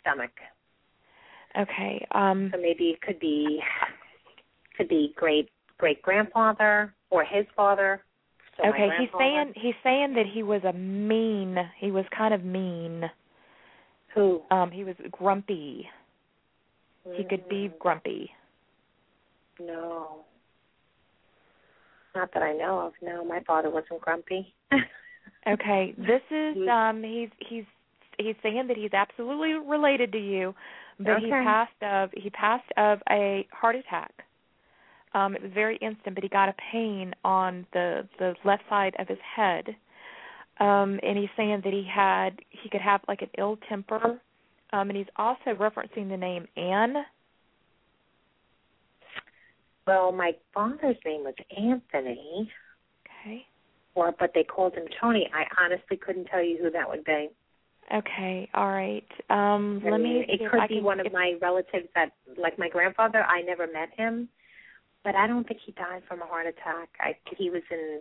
[0.00, 0.32] stomach.
[1.58, 2.06] Okay.
[2.12, 3.60] Um So maybe it could be
[4.76, 8.02] could be great great grandfather or his father.
[8.58, 11.56] So okay, he's saying he's saying that he was a mean.
[11.78, 13.04] He was kind of mean.
[14.14, 15.88] who Um he was grumpy.
[17.16, 18.30] He could be Mm, grumpy.
[19.60, 20.24] No.
[22.14, 22.92] Not that I know of.
[23.00, 24.54] No, my father wasn't grumpy.
[25.46, 27.64] Okay, this is um he's he's
[28.18, 30.54] he's saying that he's absolutely related to you,
[30.98, 34.12] but he passed of he passed of a heart attack.
[35.18, 37.86] Um it was very instant, but he got a pain on the
[38.18, 39.64] the left side of his head.
[40.60, 44.20] Um and he's saying that he had he could have like an ill temper.
[44.72, 46.96] Um and he's also referencing the name Anne.
[49.86, 52.50] well, my father's name was Anthony,
[53.06, 53.46] Okay.
[53.94, 55.24] or but they called him Tony.
[55.34, 57.30] I honestly couldn't tell you who that would be.
[58.00, 59.10] Okay, all right.
[59.30, 62.58] Um I let mean, me it could be can- one of my relatives that like
[62.58, 64.28] my grandfather, I never met him,
[65.04, 66.88] but I don't think he died from a heart attack.
[67.00, 68.00] I he was in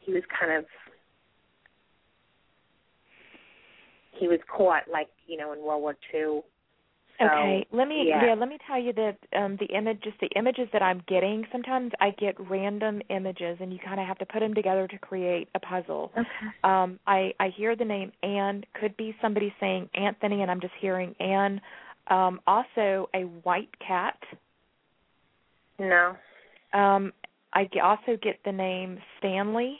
[0.00, 0.64] he was kind of
[4.18, 6.42] he was caught like, you know, in World War Two.
[7.18, 8.26] So, Okay, let me yeah.
[8.26, 8.34] yeah.
[8.34, 11.92] let me tell you that um the image just the images that I'm getting sometimes
[12.00, 15.48] I get random images and you kind of have to put them together to create
[15.54, 16.10] a puzzle.
[16.18, 16.26] Okay.
[16.64, 20.74] Um I I hear the name Anne could be somebody saying Anthony and I'm just
[20.80, 21.60] hearing Anne.
[22.08, 24.18] Um also a white cat.
[25.78, 26.16] No.
[26.72, 27.12] Um
[27.52, 29.78] I also get the name Stanley.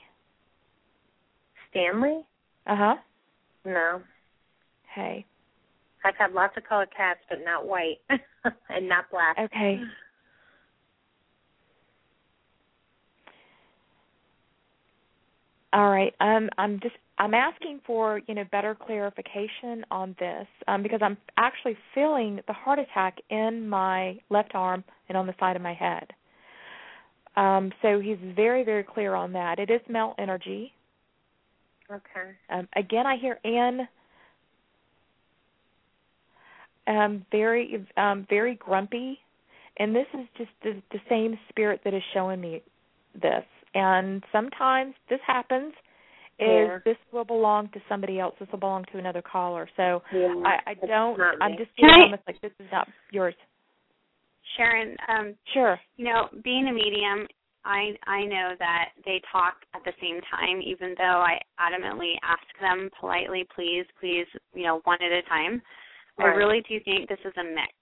[1.70, 2.24] Stanley?
[2.66, 2.94] Uh-huh.
[3.64, 4.02] No.
[4.92, 5.24] Okay.
[6.04, 7.98] I've had lots of colored cats, but not white
[8.68, 9.36] and not black.
[9.38, 9.80] Okay.
[15.72, 16.14] All right.
[16.20, 21.16] Um, I'm just I'm asking for you know better clarification on this um, because I'm
[21.36, 25.74] actually feeling the heart attack in my left arm and on the side of my
[25.74, 26.08] head.
[27.36, 29.58] Um, so he's very very clear on that.
[29.58, 30.72] It is male energy.
[31.90, 32.32] Okay.
[32.50, 33.88] Um, again, I hear Anne.
[36.86, 39.18] Um, very um, very grumpy,
[39.78, 42.62] and this is just the, the same spirit that is showing me
[43.14, 43.44] this.
[43.74, 45.72] And sometimes this happens.
[46.38, 46.78] Is Yeah.
[46.84, 48.34] this will belong to somebody else?
[48.40, 49.68] This will belong to another caller.
[49.76, 51.20] So Yeah, I, I don't.
[51.40, 51.58] I'm me.
[51.58, 53.34] just Can feeling I- almost like this is not yours.
[54.56, 55.80] Sharon, um, Sure.
[55.96, 57.26] you know, being a medium,
[57.64, 62.42] I I know that they talk at the same time, even though I adamantly ask
[62.60, 65.62] them politely, please, please, you know, one at a time.
[66.18, 67.72] I really do think this is a mix.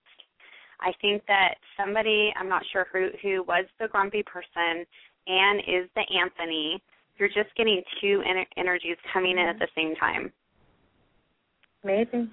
[0.81, 4.87] I think that somebody, I'm not sure who who was the grumpy person,
[5.27, 6.83] and is the Anthony.
[7.19, 10.33] You're just getting two ener- energies coming in at the same time.
[11.85, 12.31] Maybe.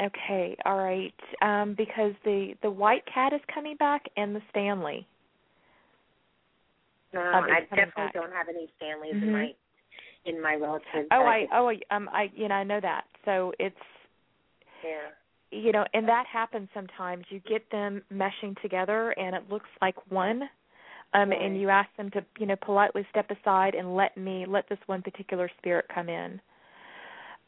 [0.00, 0.56] Okay.
[0.64, 1.14] All right.
[1.42, 5.06] Um, because the the white cat is coming back and the Stanley.
[7.12, 8.14] No, Um, I definitely back.
[8.14, 9.22] don't have any Stanleys Mhm.
[9.22, 9.54] in my
[10.24, 11.08] in my relatives.
[11.10, 13.06] Oh, that I oh I- um I you know I know that.
[13.24, 13.76] So it's
[14.82, 15.10] yeah.
[15.50, 17.24] you know, and that happens sometimes.
[17.30, 20.48] You get them meshing together and it looks like one.
[21.14, 21.42] Um Right.
[21.42, 24.78] and you ask them to, you know, politely step aside and let me let this
[24.86, 26.40] one particular spirit come in.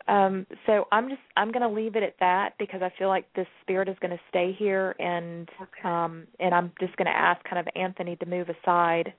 [0.09, 3.33] Um so I'm just I'm going to leave it at that because I feel like
[3.35, 5.89] this spirit is going to stay here and Okay.
[5.89, 9.13] um and I'm just going to ask kind of Anthony to move aside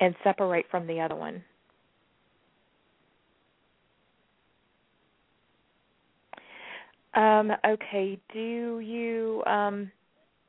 [0.00, 1.42] and separate from the other one.
[7.14, 8.18] Um, okay.
[8.32, 9.90] Do you um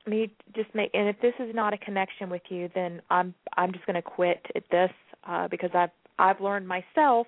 [0.08, 3.72] me just make and if this is not a connection with you, then I'm I'm
[3.72, 4.92] just going to quit at this
[5.28, 7.28] uh because I've I've learned myself,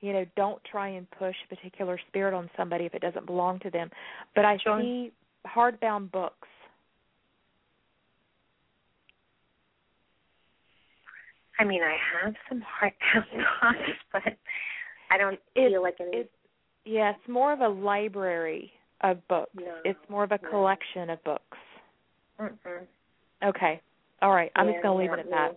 [0.00, 3.58] you know, don't try and push a particular spirit on somebody if it doesn't belong
[3.60, 3.90] to them.
[4.34, 4.80] But I Sure.
[4.80, 5.12] see
[5.46, 6.46] hardbound books.
[11.58, 13.24] I mean, I have some hardbound
[13.62, 14.22] books, but
[15.10, 16.18] I don't It- feel like any.
[16.18, 16.32] it-
[16.84, 19.50] Yeah, it's more of a library of books.
[19.54, 20.48] No, it's more of a no.
[20.50, 21.58] collection of books.
[22.40, 22.86] Mm-mm.
[23.44, 23.80] Okay.
[24.22, 24.50] All right.
[24.56, 25.52] I'm Yeah, just going to leave not it at that.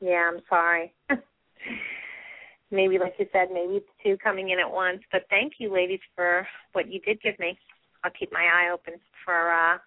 [0.00, 0.08] me.
[0.10, 0.92] Yeah, I'm sorry.
[2.70, 5.00] maybe like you said, maybe it's two coming in at once.
[5.12, 7.58] But thank you, ladies, for what you did give me.
[8.02, 9.78] I'll keep my eye open for uh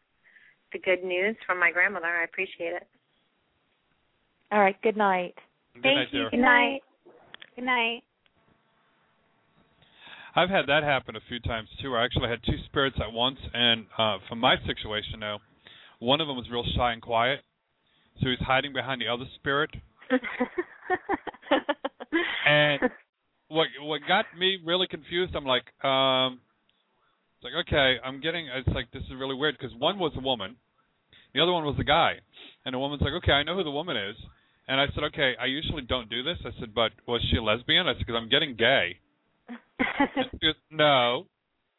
[0.73, 2.07] the good news from my grandmother.
[2.07, 2.87] I appreciate it.
[4.51, 4.75] All right.
[4.81, 5.35] Good night.
[5.75, 6.19] Good Thank night, you.
[6.21, 6.29] dear.
[6.31, 6.79] Good night.
[7.55, 8.03] Good night.
[10.35, 11.91] I've had that happen a few times too.
[11.91, 15.39] Where I actually had two spirits at once, and uh from my situation now,
[15.99, 17.39] one of them was real shy and quiet,
[18.21, 19.71] so he's hiding behind the other spirit.
[22.47, 22.79] And
[23.49, 26.39] what what got me really confused, I'm like, um,
[27.35, 28.47] it's like okay, I'm getting.
[28.47, 30.55] It's like this is really weird because one was a woman,
[31.33, 32.13] the other one was a guy,
[32.65, 34.15] and the woman's like, okay, I know who the woman is,
[34.67, 36.37] and I said, okay, I usually don't do this.
[36.45, 37.87] I said, but was she a lesbian?
[37.87, 38.97] I said, because I'm getting gay.
[39.49, 41.27] And she goes, no,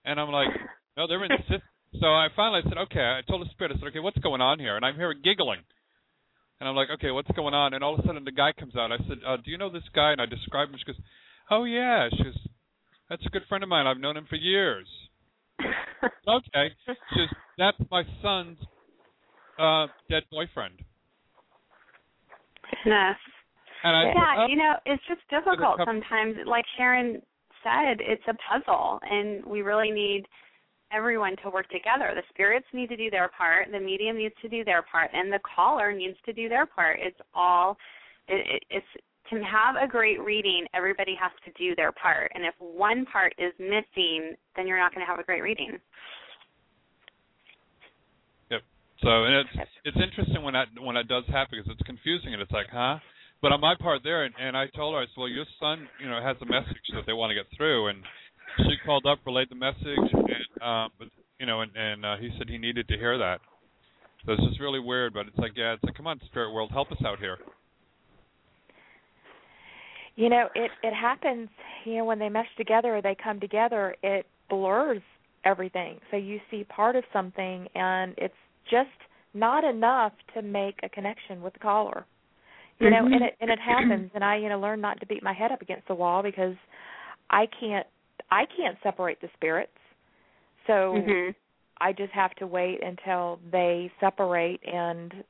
[0.04, 0.48] and I'm like,
[0.96, 1.62] no, they're insistent.
[2.00, 3.00] So I finally said, okay.
[3.00, 4.76] I told the spirit, I said, okay, what's going on here?
[4.76, 5.60] And I'm here giggling.
[6.60, 7.72] And I'm like, okay, what's going on?
[7.72, 8.92] And all of a sudden the guy comes out.
[8.92, 10.12] I said, uh, do you know this guy?
[10.12, 10.78] And I described him.
[10.78, 11.00] She goes,
[11.50, 12.08] oh yeah.
[12.10, 12.38] She goes,
[13.08, 13.86] that's a good friend of mine.
[13.86, 14.86] I've known him for years.
[16.28, 16.68] okay.
[16.86, 18.58] She goes, that's my son's
[19.58, 20.74] uh, dead boyfriend.
[22.84, 23.16] Goodness.
[23.84, 26.36] And I yeah, oh, you know, it's just difficult sometimes.
[26.46, 27.22] Like Sharon
[27.62, 30.24] said, it's a puzzle, and we really need
[30.92, 32.12] everyone to work together.
[32.14, 35.32] The spirits need to do their part, the medium needs to do their part, and
[35.32, 36.98] the caller needs to do their part.
[37.00, 37.76] It's all,
[38.28, 38.86] it, it, it's
[39.30, 40.64] to have a great reading.
[40.74, 44.94] Everybody has to do their part, and if one part is missing, then you're not
[44.94, 45.78] going to have a great reading.
[48.50, 48.62] Yep.
[49.02, 52.40] So and it's it's interesting when that when that does happen because it's confusing and
[52.40, 52.98] it's like, huh?
[53.40, 55.86] But on my part there, and, and I told her, I said, well, your son,
[56.02, 58.02] you know, has a message that they want to get through, and
[58.56, 62.30] she called up, relayed the message, and um, but you know, and and uh, he
[62.38, 63.40] said he needed to hear that.
[64.26, 66.70] So it's just really weird, but it's like, yeah, it's like, come on, spirit world,
[66.72, 67.38] help us out here.
[70.16, 71.48] You know, it it happens.
[71.84, 75.00] You know, when they mesh together or they come together, it blurs
[75.44, 75.98] everything.
[76.10, 78.34] So you see part of something, and it's
[78.70, 78.88] just
[79.34, 82.04] not enough to make a connection with the caller.
[82.80, 84.10] You know, and it and it happens.
[84.14, 86.54] And I, you know, learn not to beat my head up against the wall because
[87.30, 87.86] I can't
[88.30, 89.72] I can't separate the spirits.
[90.66, 91.34] So Mhm.
[91.80, 95.24] I just have to wait until they separate and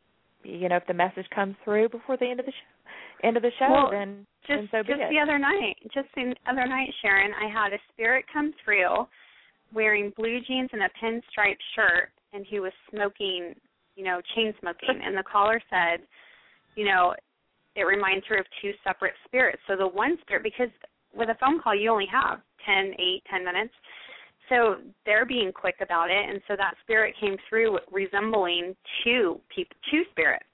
[0.45, 3.43] you know if the message comes through before the end of the show end of
[3.43, 5.11] the show Well, then just then so be just it.
[5.11, 9.07] the other night just the other night sharon i had a spirit come through
[9.75, 13.55] wearing blue jeans and a pinstripe shirt and he was smoking
[13.97, 16.01] you know chain smoking and the caller said
[16.77, 17.15] you know
[17.75, 20.71] it reminds her of two separate spirits so the one spirit because
[21.15, 23.73] with a phone call you only have ten eight ten minutes
[24.49, 29.77] so they're being quick about it and so that spirit came through resembling two people
[29.91, 30.45] two spirits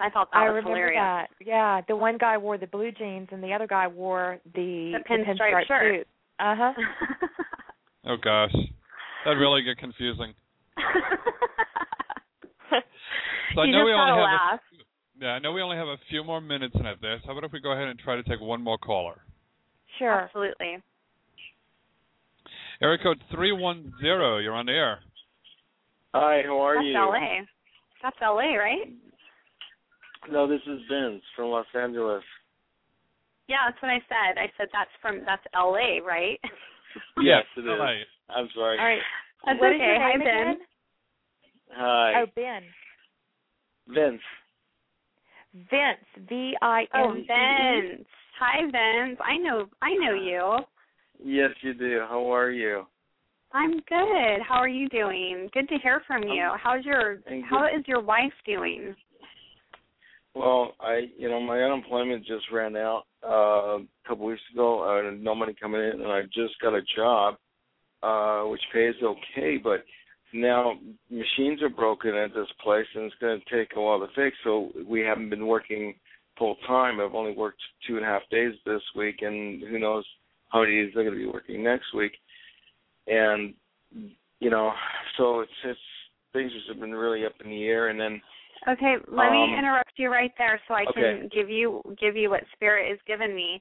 [0.00, 1.26] i thought that I was remember hilarious that.
[1.40, 5.04] Yeah, the one guy wore the blue jeans and the other guy wore the, The
[5.08, 5.94] pinstripe pinstripe shirt.
[6.00, 6.06] suit.
[6.40, 6.72] Uh huh.
[8.04, 8.50] Oh gosh,
[9.24, 10.34] That'd really get confusing.
[13.54, 14.60] So I you know just we gotta only have a laugh.
[15.22, 17.16] Yeah, I know we only have a few more minutes in it there.
[17.20, 19.22] So how about if we go ahead and try to take one more caller?
[19.96, 20.22] Sure.
[20.22, 20.78] Absolutely.
[22.82, 24.38] Area code three one zero.
[24.38, 24.98] You're on the air.
[26.12, 26.92] Hi, how are you?
[26.92, 27.08] That's you?
[27.08, 27.44] LA.
[28.02, 28.92] That's LA, right?
[30.28, 32.24] No, this is Vince from Los Angeles.
[33.46, 34.40] Yeah, that's what I said.
[34.40, 36.40] I said that's from that's LA, right?
[37.22, 37.66] Yes, it is.
[37.68, 38.02] LA.
[38.28, 38.78] I'm sorry.
[38.78, 39.00] All right.
[39.46, 39.84] That's What is okay.
[39.84, 40.28] your Hi, name Ben.
[40.28, 40.58] again?
[41.70, 42.62] Hi, Oh, Ben.
[43.88, 44.20] Vince.
[45.54, 46.28] Vince.
[46.28, 47.26] V I Oh, N C E.
[47.26, 48.08] Vince.
[48.38, 49.18] Hi, Vince.
[49.24, 50.58] I know I know you.
[51.22, 52.00] Yes, you do.
[52.08, 52.86] How are you?
[53.52, 54.40] I'm good.
[54.48, 55.48] How are you doing?
[55.52, 56.48] Good to hear from you.
[56.62, 57.78] How's your Thank how you.
[57.78, 58.94] is your wife doing?
[60.34, 64.82] Well, I, you know, my unemployment just ran out uh, a couple weeks ago.
[64.82, 67.36] I had no money coming in, and I just got a job,
[68.02, 69.84] uh, which pays okay, but
[70.32, 70.74] now
[71.10, 74.36] machines are broken at this place, and it's going to take a while to fix.
[74.44, 75.94] So we haven't been working
[76.38, 77.00] full time.
[77.00, 80.04] I've only worked two and a half days this week, and who knows
[80.50, 82.12] how many days I'm going to be working next week.
[83.06, 83.54] And
[84.40, 84.72] you know,
[85.18, 85.80] so it's it's
[86.32, 88.20] things have been really up in the air, and then
[88.68, 91.28] Okay, let Um, me interrupt you right there so I can okay.
[91.32, 93.60] give you give you what spirit has given me.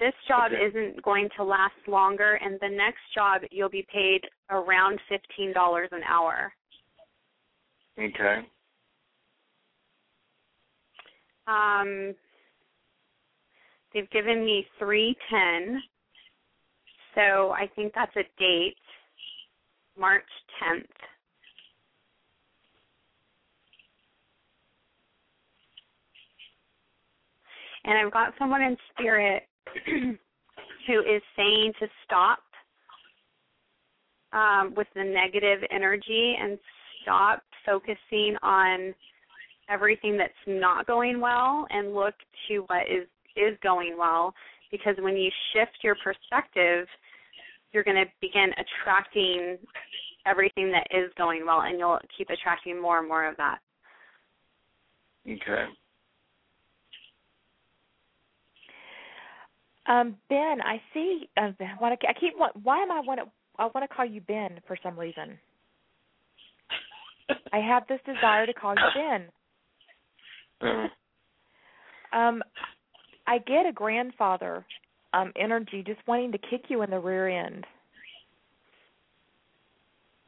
[0.00, 0.64] This job Okay.
[0.66, 5.88] isn't going to last longer and the next job you'll be paid around fifteen dollars
[5.92, 6.52] an hour.
[7.98, 8.46] okay.
[11.46, 12.14] Um
[13.92, 15.82] they've given me three ten.
[17.14, 18.76] So I think that's a date.
[19.96, 20.24] March
[20.58, 20.86] tenth.
[27.84, 29.44] And I've got someone in spirit
[29.86, 32.40] who is saying to stop
[34.32, 36.58] um, with the negative energy and
[37.02, 38.94] stop focusing on
[39.70, 42.14] everything that's not going well and look
[42.48, 43.06] to what is
[43.36, 44.32] is going well
[44.70, 46.86] because when you shift your perspective
[47.72, 49.58] you're going to begin attracting
[50.26, 53.58] everything that is going well and you'll keep attracting more and more of that
[55.26, 55.64] Okay.
[59.86, 61.28] Um, Ben, I see.
[61.36, 62.08] Uh, I want to.
[62.08, 62.34] I keep.
[62.62, 63.26] Why am I want to?
[63.58, 65.38] I want to call you Ben for some reason.
[67.52, 69.28] I have this desire to call you Ben.
[72.12, 72.44] Um,
[73.26, 74.64] I get a grandfather
[75.14, 77.66] um energy just wanting to kick you in the rear end.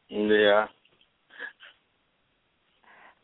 [0.08, 0.66] yeah.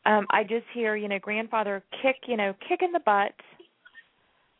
[0.04, 3.32] Um, I just hear, you know, grandfather kick, you know, kick in the butt.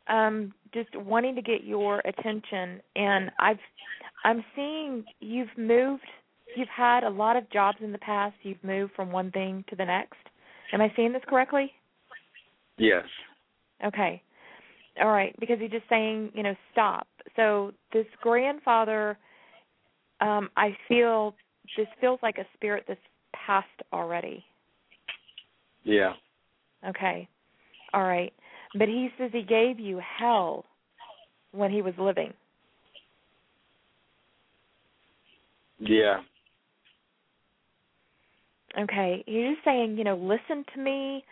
[0.07, 3.59] Um, just wanting to get your attention and I've
[4.25, 6.05] I'm seeing you've moved
[6.57, 9.77] you've had a lot of jobs in the past, you've moved from one thing to
[9.77, 10.19] the next.
[10.73, 11.71] Am I seeing this correctly?
[12.79, 13.05] Yes.
[13.85, 14.23] Okay.
[15.01, 17.07] All right, because he's just saying, you know, stop.
[17.37, 19.17] So this grandfather,
[20.21, 21.35] um, I feel
[21.77, 23.01] this feels like a spirit that's
[23.35, 24.45] passed already.
[25.85, 26.13] Yeah.
[26.87, 27.29] Okay.
[27.95, 28.33] All right.
[28.75, 30.65] But he says he gave you hell
[31.53, 32.33] when he was living.
[35.79, 36.21] Yeah.
[38.79, 39.23] Okay.
[39.27, 41.25] He's just saying, you know, listen to me.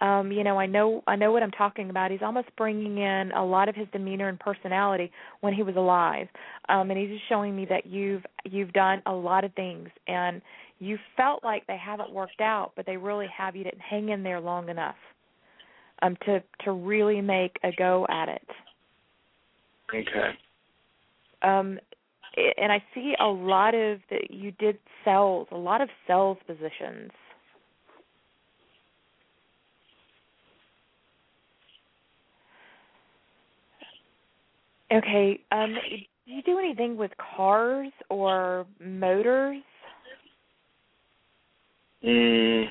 [0.00, 2.10] Um, you know, I know I know what I'm talking about.
[2.10, 6.28] He's almost bringing in a lot of his demeanor and personality when he was alive.
[6.68, 10.40] Um and he's just showing me that you've you've done a lot of things and
[10.78, 13.56] you felt like they haven't worked out, but they really have.
[13.56, 14.94] You didn't hang in there long enough
[16.02, 18.46] um to to really make a go at it.
[19.94, 20.30] Okay.
[21.42, 21.78] um
[22.60, 27.10] and I see a lot of that you did sales, a lot of sales positions.
[34.92, 35.74] Okay, um
[36.26, 39.62] do you do anything with cars or motors?
[42.04, 42.66] Mm,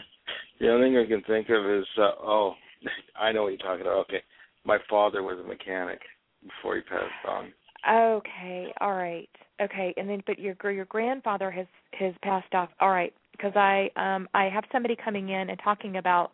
[0.59, 2.53] the only thing I can think of is uh, oh,
[3.19, 3.99] I know what you're talking about.
[4.01, 4.21] Okay,
[4.65, 5.99] my father was a mechanic
[6.43, 7.53] before he passed on.
[7.89, 9.29] Okay, all right.
[9.61, 12.69] Okay, and then but your gr- your grandfather has has passed off.
[12.79, 16.31] All right, because I um I have somebody coming in and talking about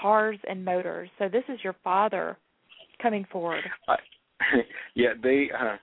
[0.00, 1.08] cars and motors.
[1.18, 2.36] So this is your father
[3.00, 3.62] coming forward.
[3.88, 3.96] I,
[4.94, 5.76] yeah, they uh,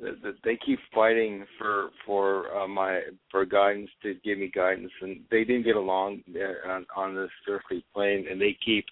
[0.00, 3.00] th- th- they keep fighting for for uh, my
[3.30, 7.30] for guidance to give me guidance, and they didn't get along uh, on on this
[7.48, 8.84] earthly plane, and they keep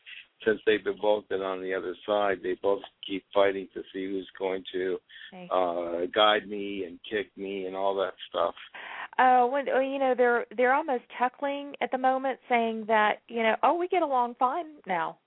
[0.45, 4.29] since they've both been on the other side, they both keep fighting to see who's
[4.39, 4.99] going to
[5.51, 8.55] uh guide me and kick me and all that stuff.
[9.19, 13.43] Oh, when well, you know they're they're almost chuckling at the moment, saying that you
[13.43, 15.19] know, oh, we get along fine now.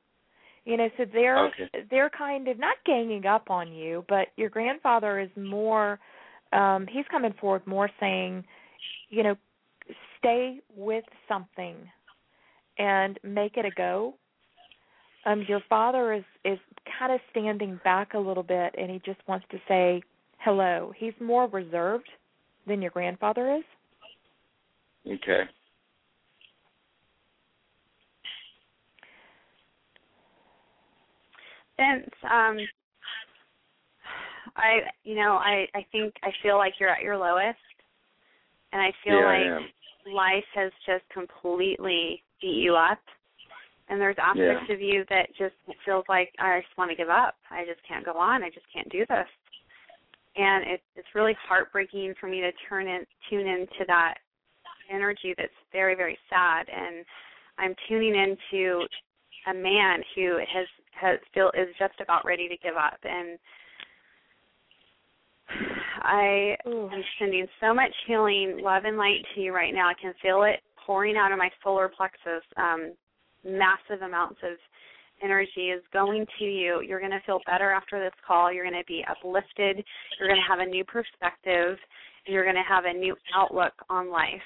[0.64, 1.70] You know, so they're Okay.
[1.90, 6.00] they're kind of not ganging up on you, but your grandfather is more.
[6.54, 8.46] um He's coming forward more saying,
[9.10, 9.36] you know,
[10.20, 11.76] stay with something
[12.78, 14.16] and make it a go.
[15.26, 16.58] Um, your father is is
[17.00, 20.02] kind of standing back a little bit, and he just wants to say
[20.40, 20.92] hello.
[20.98, 22.10] He's more reserved
[22.68, 23.64] than your grandfather is.
[25.08, 25.44] Okay.
[31.78, 32.58] Vince, um,
[34.56, 37.58] I you know I I think I feel like you're at your lowest,
[38.74, 39.70] and I feel yeah, like
[40.08, 43.00] I life has just completely beat you up,
[43.92, 45.54] and there's aspects of you that just
[45.86, 47.36] feels like I just want to give up.
[47.52, 48.42] I just can't go on.
[48.42, 49.28] I just can't do this,
[50.36, 54.16] and it, it's really heartbreaking for me to turn in tune into that
[54.92, 57.06] energy that's very very sad and
[57.58, 58.86] I'm tuning into
[59.48, 60.68] a man who has
[61.00, 63.38] has still is just about ready to give up and
[66.04, 69.90] I am sending so much healing, love and light to you right now.
[69.90, 72.44] I can feel it pouring out of my solar plexus.
[72.58, 72.94] Um
[73.46, 74.58] massive amounts of
[75.24, 76.82] energy is going to you.
[76.82, 78.52] You're going to feel better after this call.
[78.52, 79.84] You're going to be uplifted.
[80.20, 81.78] You're going to have a new perspective.
[82.26, 84.42] You're going to have a new outlook on life.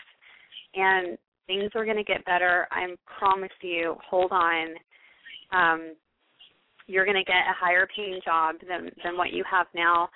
[0.76, 1.18] And
[1.48, 2.68] things are going to get better.
[2.72, 2.88] I
[3.20, 3.96] promise you.
[4.10, 4.68] Hold on.
[5.52, 5.94] Um,
[6.88, 10.10] you're going to get a higher paying job than than what you have now.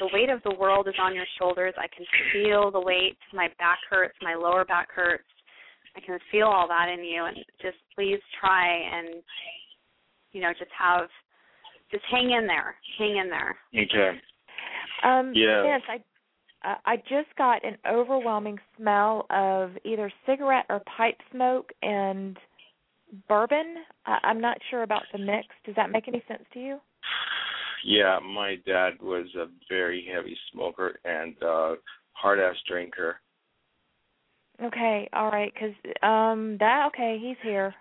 [0.00, 1.74] The weight of the world is on your shoulders.
[1.78, 3.16] I can feel the weight.
[3.32, 4.14] My back hurts.
[4.20, 5.24] My lower back hurts.
[5.96, 7.24] I can feel all that in you.
[7.24, 9.22] And just please try and
[10.32, 11.08] you know just have
[11.90, 12.74] just hang in there.
[12.98, 13.56] Hang in there.
[13.74, 14.18] Okay.
[15.04, 15.62] Um, Yeah.
[15.62, 21.70] Vince, I uh, I just got an overwhelming smell of either cigarette or pipe smoke
[21.82, 22.36] and
[23.28, 23.76] bourbon.
[24.04, 25.46] I, I'm not sure about the mix.
[25.64, 26.78] Does that make any sense to you?
[27.84, 31.74] Yeah, my dad was a very heavy smoker and uh
[32.12, 33.20] hard ass drinker.
[34.62, 37.74] Okay, all right, 'cause um, that okay, he's here.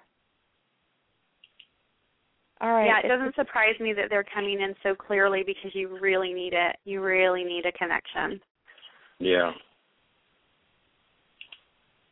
[2.61, 2.85] All right.
[2.85, 6.53] yeah, it doesn't surprise me that they're coming in so clearly because you really need
[6.53, 6.77] it.
[6.85, 8.41] You really need a connection.
[9.19, 9.51] Yeah.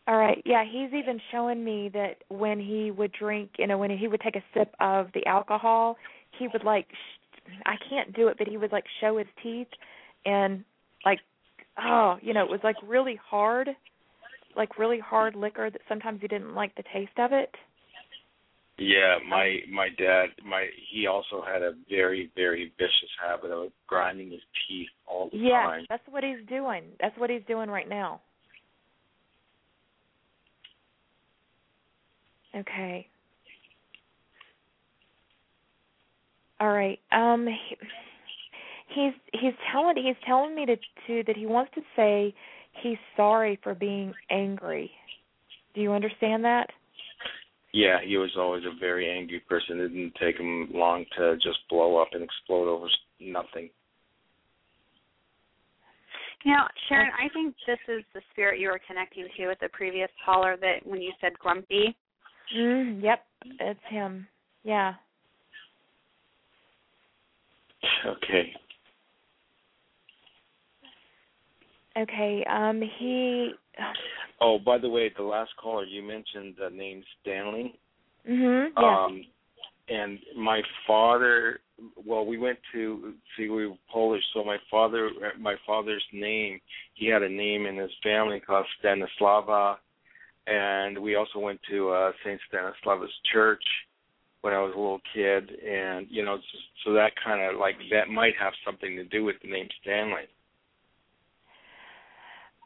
[0.08, 0.42] All right.
[0.46, 4.20] Yeah, he's even showing me that when he would drink, you know, when he would
[4.22, 5.98] take a sip of the alcohol,
[6.38, 9.68] he would like sh- I can't do it, but he would like show his teeth
[10.26, 10.64] and
[11.06, 11.20] like
[11.80, 13.70] oh, you know, it was like really hard,
[14.56, 17.54] like really hard liquor that sometimes you didn't like the taste of it.
[18.78, 24.32] Yeah, my my dad, my he also had a very very vicious habit of grinding
[24.32, 25.86] his teeth all the Yes, time.
[25.90, 26.84] that's what he's doing.
[27.00, 28.22] That's what he's doing right now.
[32.56, 33.08] Okay.
[36.60, 37.00] All right.
[37.12, 37.78] Um he,
[38.90, 40.76] he's he's telling he's telling me to
[41.08, 42.34] to that he wants to say
[42.82, 44.92] he's sorry for being angry.
[45.74, 46.68] Do you understand that?
[47.74, 49.80] Yeah, he was always a very angry person.
[49.80, 52.88] It didn't take him long to just blow up and explode over
[53.20, 53.70] nothing.
[56.46, 59.70] You know, Sharon, I think this is the spirit you were connecting to with the
[59.70, 61.96] previous caller that when you said grumpy.
[62.56, 63.24] Mm, yep,
[63.60, 64.28] it's him.
[64.64, 64.94] Yeah.
[68.06, 68.54] Okay.
[71.98, 72.44] Okay.
[72.50, 73.52] Um he
[74.42, 77.80] Oh, by the way, the last caller you mentioned the name Stanley.
[78.28, 78.72] Mhm.
[78.78, 79.06] Yeah.
[79.06, 79.26] Um
[79.90, 81.60] and my father
[82.06, 86.60] well we went to see we were Polish so my father my father's name
[86.94, 89.78] he had a name in his family called Stanislava
[90.48, 92.40] and we also went to uh St.
[92.52, 93.64] Stanislava's church
[94.42, 97.76] when I was a little kid and you know so, so that kind of like
[97.92, 100.28] that might have something to do with the name Stanley.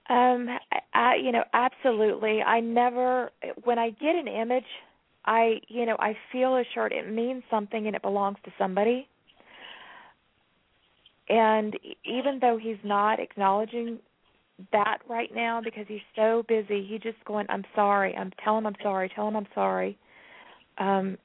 [0.09, 0.47] Um,
[0.93, 2.41] I, you know, absolutely.
[2.41, 3.31] I never,
[3.63, 4.63] when I get an image,
[5.25, 9.07] I, you know, I feel assured it means something and it belongs to somebody.
[11.29, 13.99] And even though he's not acknowledging
[14.71, 18.15] that right now because he's so busy, he just going, "I'm sorry.
[18.15, 19.09] I'm telling him I'm sorry.
[19.13, 19.97] tell him I'm sorry."
[20.77, 21.17] Um,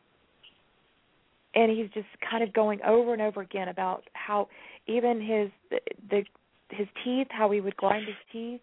[1.55, 4.49] and he's just kind of going over and over again about how
[4.87, 5.80] even his the,
[6.11, 6.24] the
[6.73, 8.61] his teeth, how he would grind his teeth,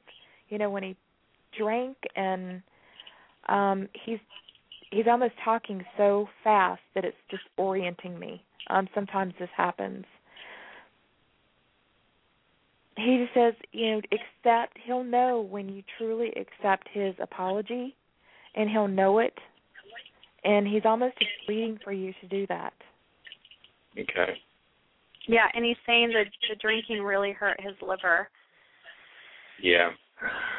[0.49, 0.95] you know, when he
[1.57, 2.61] drank and
[3.47, 4.19] um he's
[4.91, 8.43] he's almost talking so fast that it's disorienting me.
[8.69, 10.05] Um sometimes this happens.
[12.97, 17.95] He just says, you know, accept he'll know when you truly accept his apology
[18.55, 19.37] and he'll know it
[20.43, 22.73] and he's almost pleading for you to do that.
[23.97, 24.39] Okay.
[25.27, 28.29] Yeah, and he's saying that the drinking really hurt his liver.
[29.61, 29.89] Yeah.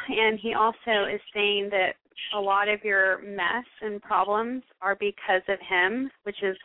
[0.09, 1.95] And he also is saying that
[2.35, 6.57] a lot of your mess and problems are because of him, which is,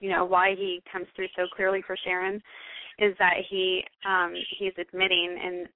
[0.00, 2.42] you know, why he comes through so clearly for Sharon,
[2.98, 5.68] is that he um he's admitting and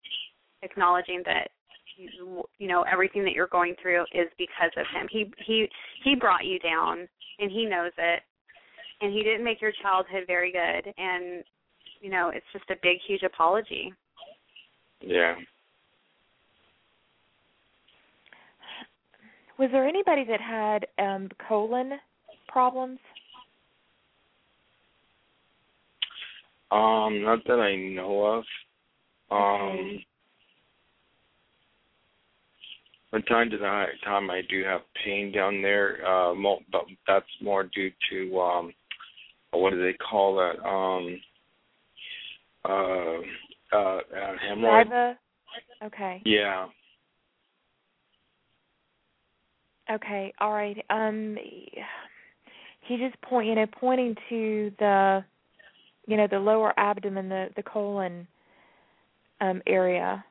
[0.63, 1.49] acknowledging that
[1.97, 5.09] you know everything that you're going through is because of him.
[5.11, 5.67] He he
[6.05, 8.23] he brought you down and he knows it.
[9.01, 11.45] And he didn't make your childhood very good and
[12.01, 13.93] you know, it's just a big huge apology.
[15.01, 15.35] Yeah.
[19.59, 21.93] Was there anybody that had um colon
[22.49, 22.99] problems?
[26.71, 28.45] Um, not that I know of.
[29.31, 30.07] Um, Okay.
[33.11, 37.41] from time to ti- time, I do have pain down there, uh, mo- but that's
[37.41, 38.75] more due to um,
[39.59, 40.65] what do they call that?
[40.67, 41.21] Um,
[42.65, 45.17] uh, uh, uh hemorrhoid.
[45.85, 46.23] Okay.
[46.25, 46.67] Yeah.
[49.91, 50.33] Okay.
[50.41, 50.85] All right.
[50.91, 51.37] Um
[52.81, 55.25] he just point you know pointing to the
[56.07, 58.27] you know the lower abdomen the the colon
[59.41, 60.25] um area.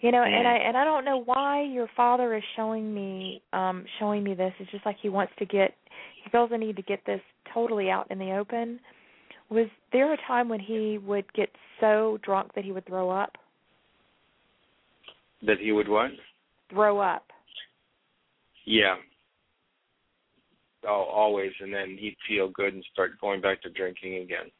[0.00, 3.84] You know, and I and I don't know why your father is showing me um
[3.98, 4.52] showing me this.
[4.60, 5.74] It's just like he wants to get
[6.22, 7.20] he feels the need to get this
[7.52, 8.78] totally out in the open.
[9.50, 11.48] Was there a time when he would get
[11.80, 13.36] so drunk that he would throw up?
[15.46, 16.10] That he would what?
[16.70, 17.24] Throw up.
[18.66, 18.96] Yeah.
[20.86, 24.50] Oh, always, and then he'd feel good and start going back to drinking again.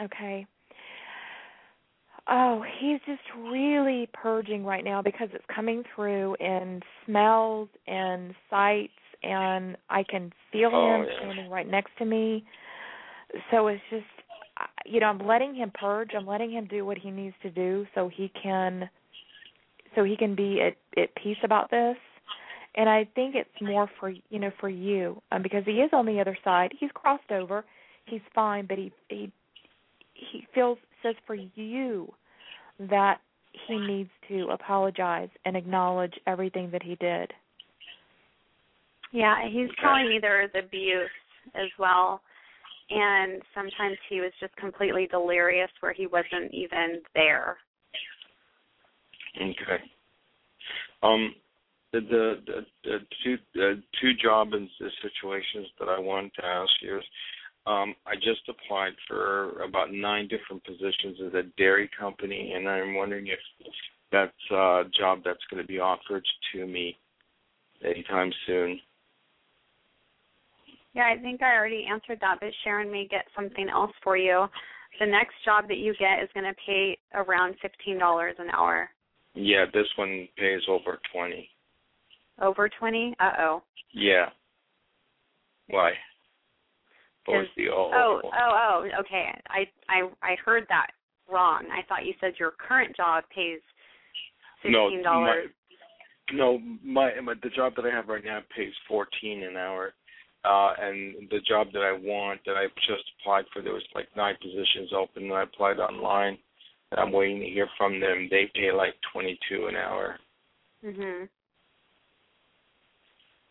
[0.00, 0.46] Okay.
[2.28, 8.92] Oh, he's just really purging right now because it's coming through in smells and sights,
[9.22, 11.16] and I can feel Oh, him yeah.
[11.18, 12.44] standing right next to me.
[13.50, 14.06] So it's just,
[14.56, 16.12] I- you know, I'm letting him purge.
[16.14, 18.88] I'm letting him do what he needs to do so he can,
[19.94, 21.96] so he can be at at peace about this.
[22.76, 26.06] And I think it's more for you know for you um, because he is on
[26.06, 26.72] the other side.
[26.78, 27.64] He's crossed over.
[28.06, 29.30] He's fine, but he he
[30.14, 32.12] he feels says for you
[32.80, 33.20] that
[33.68, 37.32] he needs to apologize and acknowledge everything that he did.
[39.12, 41.08] Yeah, he's telling me there was abuse
[41.54, 42.20] as well.
[42.90, 47.56] And sometimes he was just completely delirious where he wasn't even there.
[49.36, 49.82] Okay.
[51.02, 51.34] Um,
[51.92, 56.44] the the, the, the two uh, two job and s- situations that I wanted to
[56.44, 57.04] ask you is,
[57.66, 62.94] um, I just applied for about nine different positions at a dairy company, and I'm
[62.94, 63.38] wondering if
[64.12, 66.96] that's a job that's going to be offered to me
[67.84, 68.78] anytime soon.
[70.94, 74.46] Yeah, I think I already answered that, but Sharon may get something else for you.
[75.00, 78.88] The next job that you get is going to pay around $15 an hour.
[79.34, 81.48] Yeah, this one pays over twenty.
[82.40, 83.16] Over 20?
[83.18, 83.62] Uh-oh.
[83.92, 84.26] Yeah.
[85.68, 85.92] Why?
[87.26, 87.90] Was the oh?
[87.94, 88.30] Oh, oh,
[88.84, 89.30] oh, okay.
[89.48, 90.88] I I I heard that
[91.30, 91.64] wrong.
[91.72, 93.60] I thought you said your current job pays
[94.64, 95.02] No, $15.
[95.04, 95.44] my,
[96.32, 99.94] no, my, my the job that I have right now pays fourteen an hour,
[100.44, 104.08] uh, and the job that I want that I just applied for, there was like
[104.16, 106.38] nine positions open, and I applied online,
[106.90, 108.28] and I'm waiting to hear from them.
[108.30, 110.18] They pay like twenty two an hour,
[110.84, 111.28] mhm.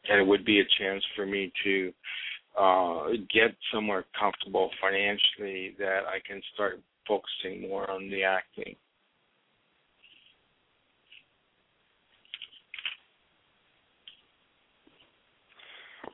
[0.09, 1.93] and it would be a chance for me to
[2.59, 8.75] uh get somewhere comfortable financially that I can start focusing more on the acting.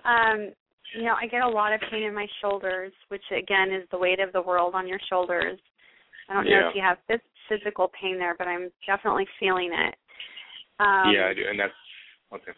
[0.06, 0.52] Um,
[0.96, 3.98] you know, I get a lot of pain in my shoulders, which again is the
[3.98, 5.60] weight of the world on your shoulders.
[6.30, 9.96] I don't know if you have phys- physical pain there, but I'm definitely feeling it.
[10.80, 11.74] Um, yeah, I do, and that's
[12.34, 12.52] okay.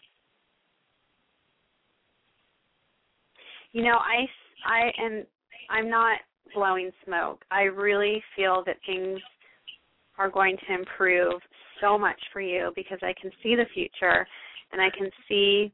[3.72, 4.26] You know, I
[4.66, 5.24] I am
[5.70, 6.18] I'm not
[6.54, 7.44] blowing smoke.
[7.50, 9.18] I really feel that things
[10.18, 11.40] are going to improve
[11.80, 14.26] so much for you because I can see the future
[14.72, 15.72] and I can see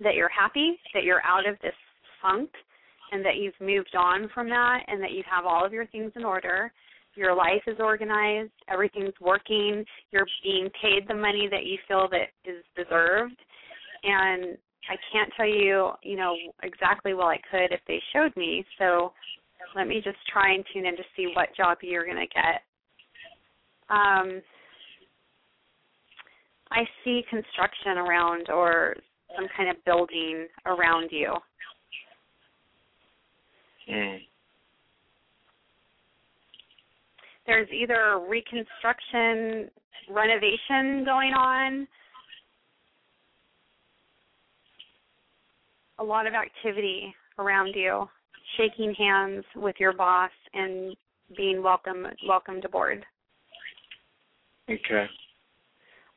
[0.00, 1.74] that you're happy, that you're out of this
[2.22, 2.50] funk
[3.12, 6.12] and that you've moved on from that and that you have all of your things
[6.16, 6.70] in order.
[7.14, 12.28] Your life is organized, everything's working, you're being paid the money that you feel that
[12.44, 13.36] is deserved.
[14.04, 14.56] And
[14.88, 18.64] I can't tell you, you know, exactly well I could if they showed me.
[18.78, 19.12] So
[19.76, 22.62] let me just try and tune in to see what job you're going to get.
[23.90, 24.42] Um,
[26.70, 28.96] I see construction around or
[29.36, 31.34] some kind of building around you.
[33.90, 34.18] Mm.
[37.46, 39.70] There's either reconstruction,
[40.10, 41.88] renovation going on,
[45.98, 48.08] a lot of activity around you,
[48.56, 50.96] shaking hands with your boss and
[51.36, 53.04] being welcome welcomed aboard.
[54.70, 55.06] Okay.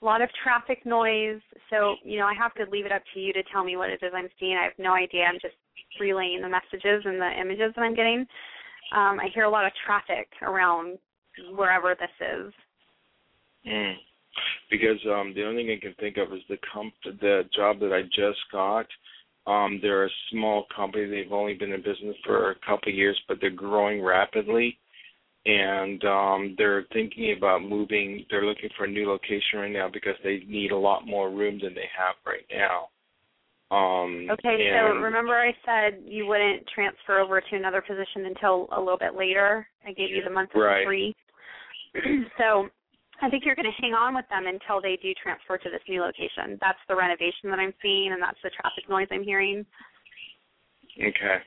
[0.01, 1.41] A lot of traffic noise.
[1.69, 3.89] So, you know, I have to leave it up to you to tell me what
[3.89, 4.57] it is I'm seeing.
[4.57, 5.23] I have no idea.
[5.23, 5.55] I'm just
[5.99, 8.25] relaying the messages and the images that I'm getting.
[8.93, 10.97] Um, I hear a lot of traffic around
[11.55, 12.53] wherever this is.
[13.67, 13.93] Mm.
[14.69, 17.93] Because um the only thing I can think of is the comp the job that
[17.93, 18.87] I just got.
[19.47, 21.07] Um they're a small company.
[21.07, 24.77] They've only been in business for a couple of years, but they're growing rapidly.
[25.45, 30.15] And um they're thinking about moving they're looking for a new location right now because
[30.23, 32.89] they need a lot more room than they have right now.
[33.75, 38.79] Um Okay, so remember I said you wouldn't transfer over to another position until a
[38.79, 39.67] little bit later.
[39.85, 40.85] I gave you the month of Right.
[40.85, 41.15] free.
[42.37, 42.69] so
[43.21, 45.81] I think you're going to hang on with them until they do transfer to this
[45.87, 46.57] new location.
[46.59, 49.65] That's the renovation that I'm seeing, and that's the traffic noise I'm hearing.
[50.97, 51.37] Okay.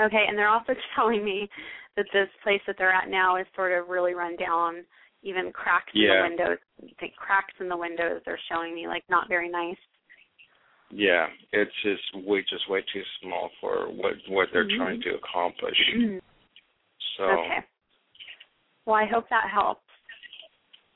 [0.00, 1.48] Okay, and they're also telling me
[1.96, 4.84] that this place that they're at now is sort of really run down.
[5.22, 9.04] Even cracks in the windows, I think cracks in the windows they're showing me, like
[9.10, 9.76] not very nice.
[10.88, 11.26] Yeah.
[11.52, 14.78] It's just way just way too small for what what they're Mhm.
[14.78, 15.76] trying to accomplish.
[17.16, 17.60] So Okay.
[18.86, 19.89] Well, I hope that helps.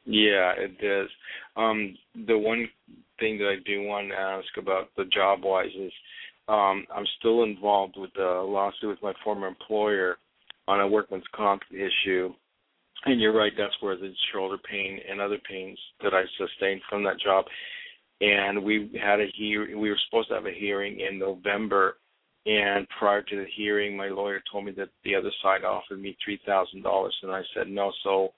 [0.05, 1.09] Yeah, it does.
[1.57, 1.97] Um,
[2.27, 2.69] the one
[3.19, 5.93] thing that I do want to ask about the job wise is
[6.49, 10.19] um, I'm still involved with a lawsuit with my former employer
[10.69, 12.33] on a workman's comp issue.
[13.07, 17.05] And you're right, that's where the shoulder pain and other pains that I sustained from
[17.05, 17.45] that job.
[18.21, 21.97] And we had a hear we were supposed to have a hearing in November
[22.47, 26.17] and prior to the hearing my lawyer told me that the other side offered me
[26.25, 28.33] three thousand dollars and I said no, so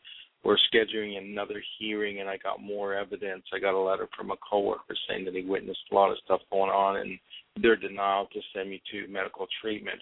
[0.46, 3.42] we're scheduling another hearing and I got more evidence.
[3.52, 6.40] I got a letter from a coworker saying that he witnessed a lot of stuff
[6.52, 7.18] going on and
[7.60, 10.00] their denial to send me to medical treatment.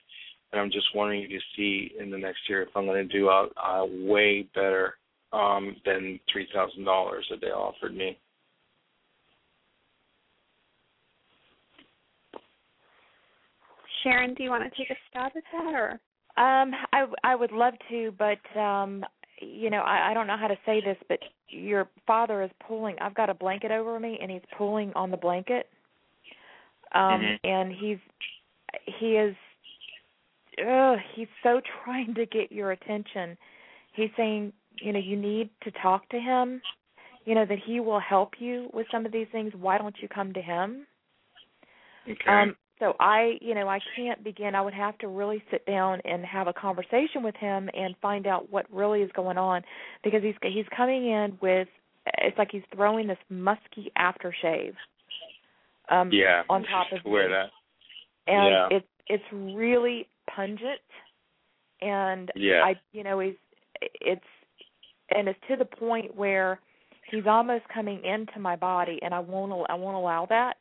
[0.53, 3.29] And I'm just wondering to see in the next year if I'm going to do
[3.29, 4.97] a, a way better
[5.33, 8.19] um, than three thousand dollars that they offered me.
[14.03, 15.91] Sharon, do you want to take a stab at that, or?
[16.37, 19.05] Um, I I would love to, but um,
[19.45, 21.19] you know, I, I don't know how to say this, but
[21.49, 22.97] your father is pulling.
[23.01, 25.69] I've got a blanket over me, and he's pulling on the blanket.
[26.93, 27.39] Um, Mhm.
[27.45, 27.99] and he's
[28.87, 29.37] he is,
[30.59, 33.37] ugh, he's so trying to get your attention.
[33.93, 36.63] He's saying, you know, you need to talk to him.
[37.25, 39.53] You know that he will help you with some of these things.
[39.55, 40.87] Why don't you come to him?
[42.09, 42.31] Okay.
[42.31, 44.55] Um, so I, you know, I can't begin.
[44.55, 48.27] I would have to really sit down and have a conversation with him and find
[48.27, 49.63] out what really is going on
[50.03, 51.69] because he's he's coming in with
[52.19, 54.75] it's like he's throwing this musky aftershave
[55.89, 56.43] um yeah.
[56.51, 57.35] on top of Wear me.
[57.35, 57.51] that.
[58.33, 58.77] and Yeah.
[58.77, 60.81] it's it's really pungent
[61.81, 62.63] and Yeah.
[62.65, 63.35] I you know he's
[63.81, 64.21] it's
[65.11, 66.61] and it's to the point where
[67.11, 70.57] he's almost coming into my body and I won't al- I won't allow that.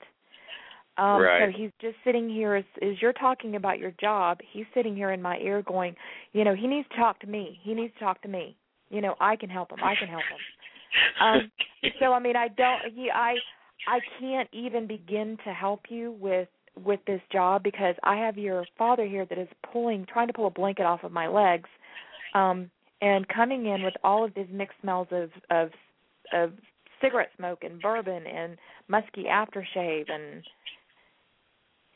[0.98, 1.52] Um Right.
[1.54, 5.12] so he's just sitting here as as you're talking about your job, he's sitting here
[5.12, 5.96] in my ear going,
[6.34, 7.60] you know, he needs to talk to me.
[7.64, 8.56] He needs to talk to me.
[8.90, 9.80] You know, I can help him.
[9.84, 10.40] I can help him.
[11.20, 11.52] Um
[12.00, 13.36] so I mean I don't he, I
[13.88, 16.48] I can't even begin to help you with
[16.84, 20.48] with this job because I have your father here that is pulling trying to pull
[20.48, 21.70] a blanket off of my legs
[22.36, 22.70] um
[23.02, 25.70] and coming in with all of these mixed smells of of
[26.32, 26.52] of
[27.02, 30.44] cigarette smoke and bourbon and musky aftershave and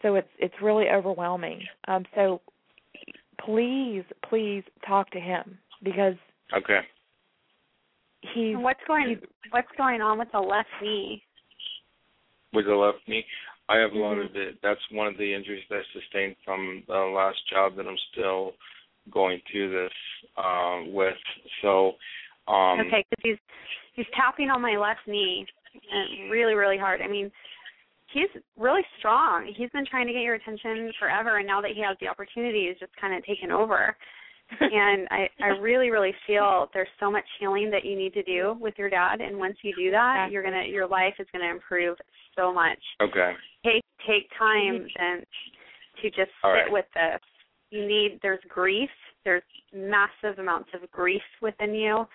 [0.01, 1.61] so it's it's really overwhelming.
[1.87, 2.41] Um so
[3.43, 6.15] please please talk to him because
[6.55, 6.79] Okay.
[8.21, 9.19] he's And what's going
[9.51, 11.23] What's going on with the left knee?
[12.53, 13.25] With the left knee,
[13.69, 14.57] I have a lot of it.
[14.63, 18.53] That's one of the injuries that I sustained from the last job that I'm still
[19.11, 19.91] going through this
[20.37, 21.15] uh, with.
[21.61, 21.93] So,
[22.47, 23.37] um, okay, because he's
[23.93, 27.01] he's tapping on my left knee, and really really hard.
[27.01, 27.31] I mean,
[28.17, 29.53] he's really strong.
[29.55, 32.67] He's been trying to get your attention forever, and now that he has the opportunity,
[32.67, 33.95] he's just kind of taken over.
[34.61, 38.55] and I I really really feel there's so much healing that you need to do
[38.59, 41.97] with your dad, and once you do that, you're gonna your life is gonna improve
[42.35, 42.79] so much.
[43.01, 43.33] okay.
[43.65, 45.03] Take take time mm-hmm.
[45.03, 45.25] and
[46.01, 46.71] to just sit right.
[46.71, 47.19] with this.
[47.71, 48.89] You need there's grief,
[49.25, 49.43] there's
[49.73, 52.05] massive amounts of grief within you.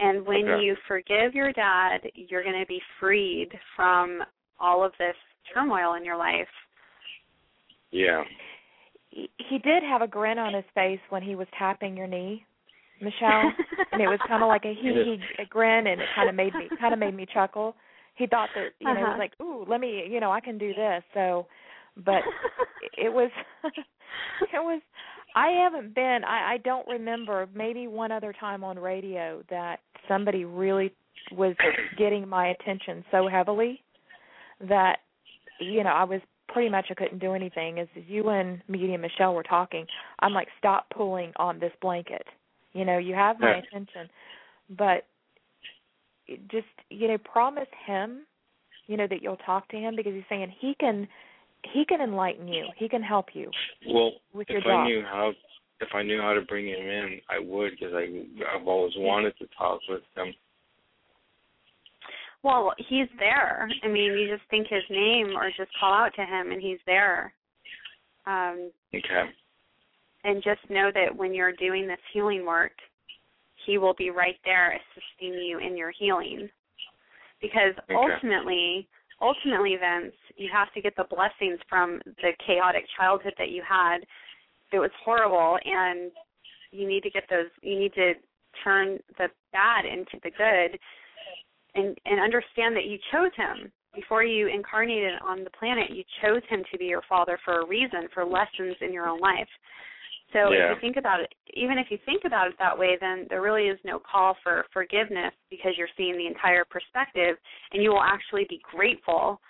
[0.00, 0.64] And when Okay.
[0.64, 4.24] you forgive your dad, you're going to be freed from
[4.58, 5.16] all of this
[5.52, 6.48] turmoil in your life.
[7.90, 8.22] Yeah.
[9.10, 12.44] he he did have a grin on his face when he was tapping your knee,
[13.00, 13.52] Michele,
[13.92, 16.34] and it was kind of like a hee hee a grin, and it kind of
[16.34, 17.74] made me kind of made me chuckle.
[18.16, 19.10] He thought that you know he Uh-huh.
[19.12, 21.02] was like, ooh, let me you know I can do this.
[21.14, 21.46] So,
[21.96, 22.22] but
[22.96, 23.30] it was
[23.64, 23.78] it
[24.54, 24.80] was
[25.34, 30.44] I haven't been I I don't remember maybe one other time on radio that somebody
[30.44, 30.92] really
[31.32, 31.54] was
[31.98, 33.80] getting my attention so heavily
[34.68, 34.98] that
[35.60, 37.78] you know I was pretty much I couldn't do anything.
[37.78, 39.86] As you and me and Michele were talking
[40.20, 42.24] I'm like stop pulling on this blanket.
[42.72, 43.60] You know you have my Yeah.
[43.60, 44.08] attention.
[44.76, 45.06] But
[46.50, 48.26] just you know promise him
[48.86, 51.06] you know that you'll talk to him because he's saying he can
[51.72, 52.66] he can enlighten you.
[52.76, 53.50] He can help you
[53.86, 54.80] Well, with your if job.
[54.80, 55.32] I knew how,
[55.80, 59.36] if I knew how to bring him in, I would because I I've always wanted
[59.38, 60.32] to talk with him.
[62.42, 63.68] Well, he's there.
[63.82, 66.78] I mean, you just think his name or just call out to him and he's
[66.86, 67.32] there.
[68.26, 69.30] Um Okay.
[70.24, 72.72] and just know that when you're doing this healing work,
[73.66, 76.48] he will be right there assisting you in your healing.
[77.40, 77.94] Because Okay.
[77.94, 78.88] ultimately,
[79.20, 84.06] ultimately, Vince, you have to get the blessings from the chaotic childhood that you had.
[84.72, 86.12] It was horrible, and
[86.70, 87.48] you need to get those.
[87.62, 88.14] You need to
[88.62, 90.78] turn the bad into the good,
[91.74, 95.90] and and understand that you chose him before you incarnated on the planet.
[95.90, 99.20] You chose him to be your father for a reason, for lessons in your own
[99.20, 99.48] life.
[100.32, 100.70] So Yeah.
[100.70, 103.42] if you think about it, even if you think about it that way, then there
[103.42, 107.36] really is no call for forgiveness because you're seeing the entire perspective,
[107.72, 109.40] and you will actually be grateful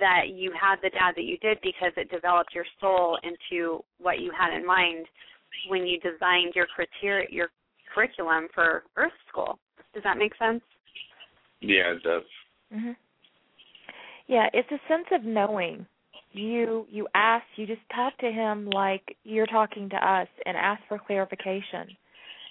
[0.00, 4.20] that you had the dad that you did because it developed your soul into what
[4.20, 5.06] you had in mind
[5.68, 7.50] when you designed your criteria, your
[7.94, 9.58] curriculum for Earth School.
[9.94, 10.62] Does that make sense?
[11.60, 12.24] Yeah, it does.
[12.72, 12.96] Mhm.
[14.26, 15.86] Yeah, it's a sense of knowing.
[16.32, 20.82] You you ask, you just talk to him like you're talking to us and ask
[20.88, 21.96] for clarification.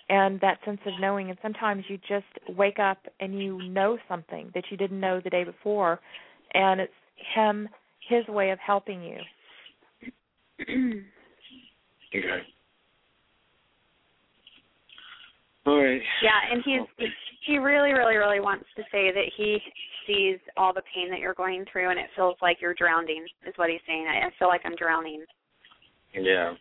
[0.10, 2.26] And that sense of knowing and sometimes you just
[2.58, 6.00] wake up and you know something that you didn't know the day before
[6.54, 6.94] and it's
[7.36, 7.68] him
[8.08, 9.20] his way of helping you.
[12.16, 12.42] Okay.
[15.68, 16.02] All right.
[16.24, 17.10] Yeah, and he's
[17.46, 19.60] he really, really, really wants to say that he
[20.08, 23.26] sees all the pain that you're going through, and it feels like you're drowning.
[23.46, 24.08] Is what he's saying.
[24.08, 25.26] I I feel like I'm drowning.
[26.14, 26.54] Yeah.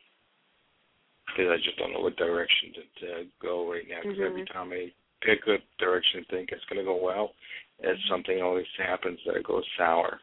[1.27, 4.01] Because I just don't know what direction to, to go right now.
[4.03, 4.53] Because every Mhm.
[4.53, 4.93] time I
[5.23, 7.35] pick a direction, and think it's going to go well,
[7.83, 10.21] and something always happens that it goes sour.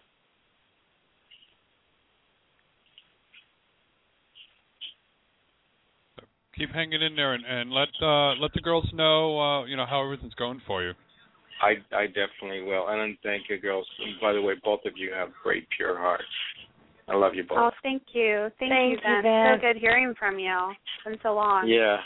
[6.58, 9.86] Keep hanging in there and, and let uh, let the girls know uh, you know
[9.86, 10.94] how everything's going for you.
[11.62, 12.88] I I definitely will.
[12.90, 13.88] And then thank you, girls.
[14.00, 16.24] And by the way, both of you have great, pure hearts.
[17.08, 17.58] I love you both.
[17.60, 19.24] Oh, thank you, thank, Thank you, you, Ben.
[19.24, 19.60] Ben.
[19.60, 20.56] So good hearing from you.
[20.72, 21.68] It's been so long.
[21.68, 21.98] yeah.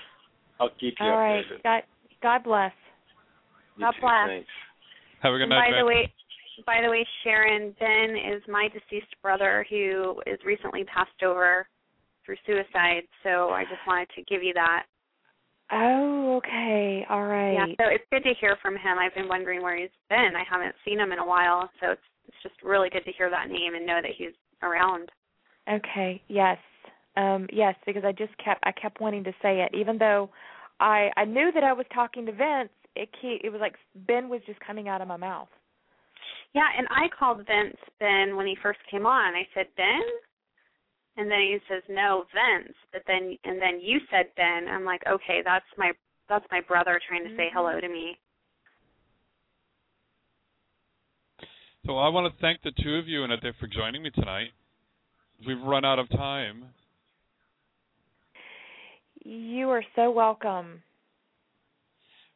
[0.60, 1.44] I'll keep you All right.
[1.46, 1.64] updated.
[1.64, 1.82] God
[2.22, 2.72] God bless.
[3.76, 4.02] You God too.
[4.02, 4.28] bless.
[4.28, 4.50] Thanks.
[5.22, 5.72] Have a good night.
[5.72, 6.12] by the way,
[6.66, 11.68] by the way, Sharon, Ben is my deceased brother who is recently passed over
[12.28, 13.04] through suicide.
[13.24, 14.84] So I just wanted to give you that.
[15.72, 17.06] Oh, okay.
[17.10, 17.54] All right.
[17.54, 19.00] Yeah, so it's good to hear from him.
[19.00, 20.34] I've been wondering where he's been.
[20.36, 23.30] I haven't seen him in a while, so it's it's just really good to hear
[23.30, 25.10] that name and know that he's around.
[25.72, 26.22] Okay.
[26.28, 26.58] Yes.
[27.16, 30.30] Um yes, because I just kept I kept wanting to say it even though
[30.80, 33.76] I I knew that I was talking to Vince, it ke- it was like
[34.08, 35.50] Ben was just coming out of my mouth.
[36.54, 39.36] Yeah, and I called Vince Ben when he first came on.
[39.36, 40.02] I said Ben,
[41.18, 42.76] and then he says no Vince.
[42.94, 44.68] But then and then you said Ben.
[44.70, 45.92] I'm like, okay, that's my
[46.30, 47.88] that's my brother trying to say hello mm-hmm.
[47.88, 48.18] to me.
[51.86, 54.50] So I want to thank the two of you and Ade for joining me tonight.
[55.46, 56.66] We've run out of time.
[59.24, 60.82] You are so welcome.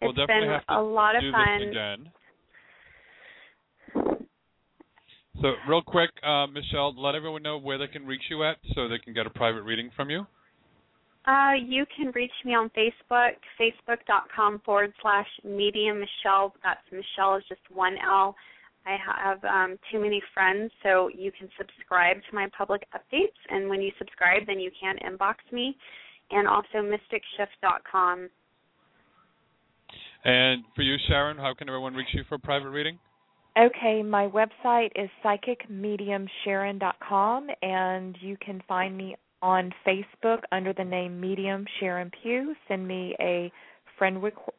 [0.01, 1.61] We'll It's definitely been have to a lot of fun.
[1.67, 2.11] again.
[5.39, 8.87] So real quick, uh, Michele, let everyone know where they can reach you at so
[8.87, 10.27] they can get a private reading from you.
[11.25, 16.53] Uh, you can reach me on Facebook, facebook.com forward slash medium Michele.
[16.63, 18.35] That's Michele is just one L.
[18.85, 23.37] I have um, too many friends, so you can subscribe to my public updates.
[23.49, 25.77] And when you subscribe, then you can inbox me.
[26.31, 28.29] And also mysticshift.com.
[30.23, 32.97] And for you, Sharon, how can everyone reach you for a private reading?
[33.57, 41.19] Okay, my website is psychicmediumsharon.com and you can find me on Facebook under the name
[41.19, 42.55] Medium Sharon Pugh.
[42.67, 43.51] Send me a
[43.97, 44.53] friend requ-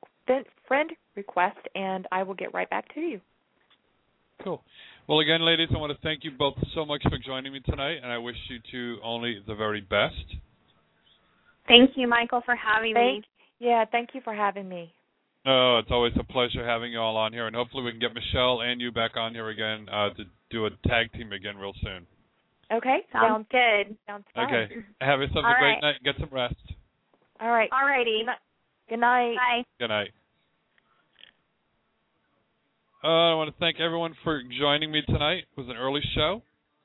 [0.69, 3.21] friend request and I will get right back to you.
[4.45, 4.63] Cool.
[5.09, 7.99] Well, again, ladies, I want to thank you both so much for joining me tonight,
[8.03, 10.37] and I wish you two only the very best.
[11.67, 13.29] Thank you, Michael, for having Thank me.
[13.59, 14.93] yeah, thank you for having me.
[15.45, 18.15] Oh, it's always a pleasure having you all on here, and hopefully we can get
[18.15, 21.73] Michele and you back on here again uh, to do a tag team again real
[21.83, 22.07] soon.
[22.73, 23.97] Okay, Sounds good.
[24.07, 24.47] sounds fine.
[24.47, 24.75] Okay.
[25.01, 25.83] Have yourself All a great right.
[25.83, 25.95] night.
[26.05, 26.55] Get some rest.
[27.41, 27.69] All right.
[27.71, 28.23] Alrighty.
[28.89, 29.35] Good night.
[29.37, 29.65] Bye.
[29.79, 30.11] Good night.
[33.05, 35.45] Uh, I want to thank everyone for joining me tonight.
[35.55, 36.41] It was an early show.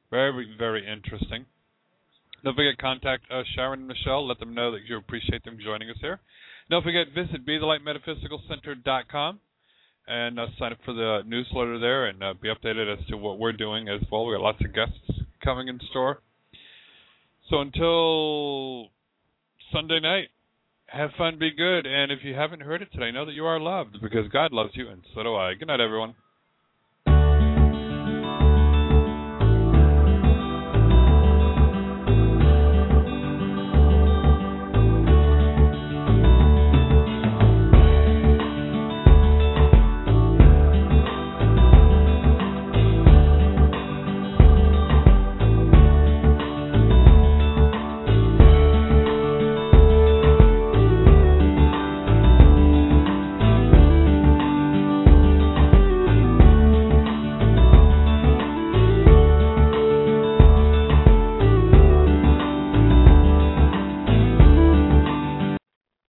[0.10, 1.46] Very, very interesting.
[2.44, 4.28] Don't forget contact uh, Sharon and Michele.
[4.28, 6.20] Let them know that you appreciate them joining us here.
[6.70, 9.40] Don't forget visit BeTheLightMetaphysicalCenter.com
[10.08, 13.40] and uh, sign up for the newsletter there and uh, be updated as to what
[13.40, 14.26] we're doing as well.
[14.26, 16.22] We got lots of guests coming in store.
[17.50, 18.90] So until
[19.72, 20.28] Sunday night,
[20.88, 23.60] have fun, be good, and if you haven't heard it today, know that you are
[23.60, 25.54] loved because God loves you, and so do I.
[25.54, 26.16] Good night, everyone.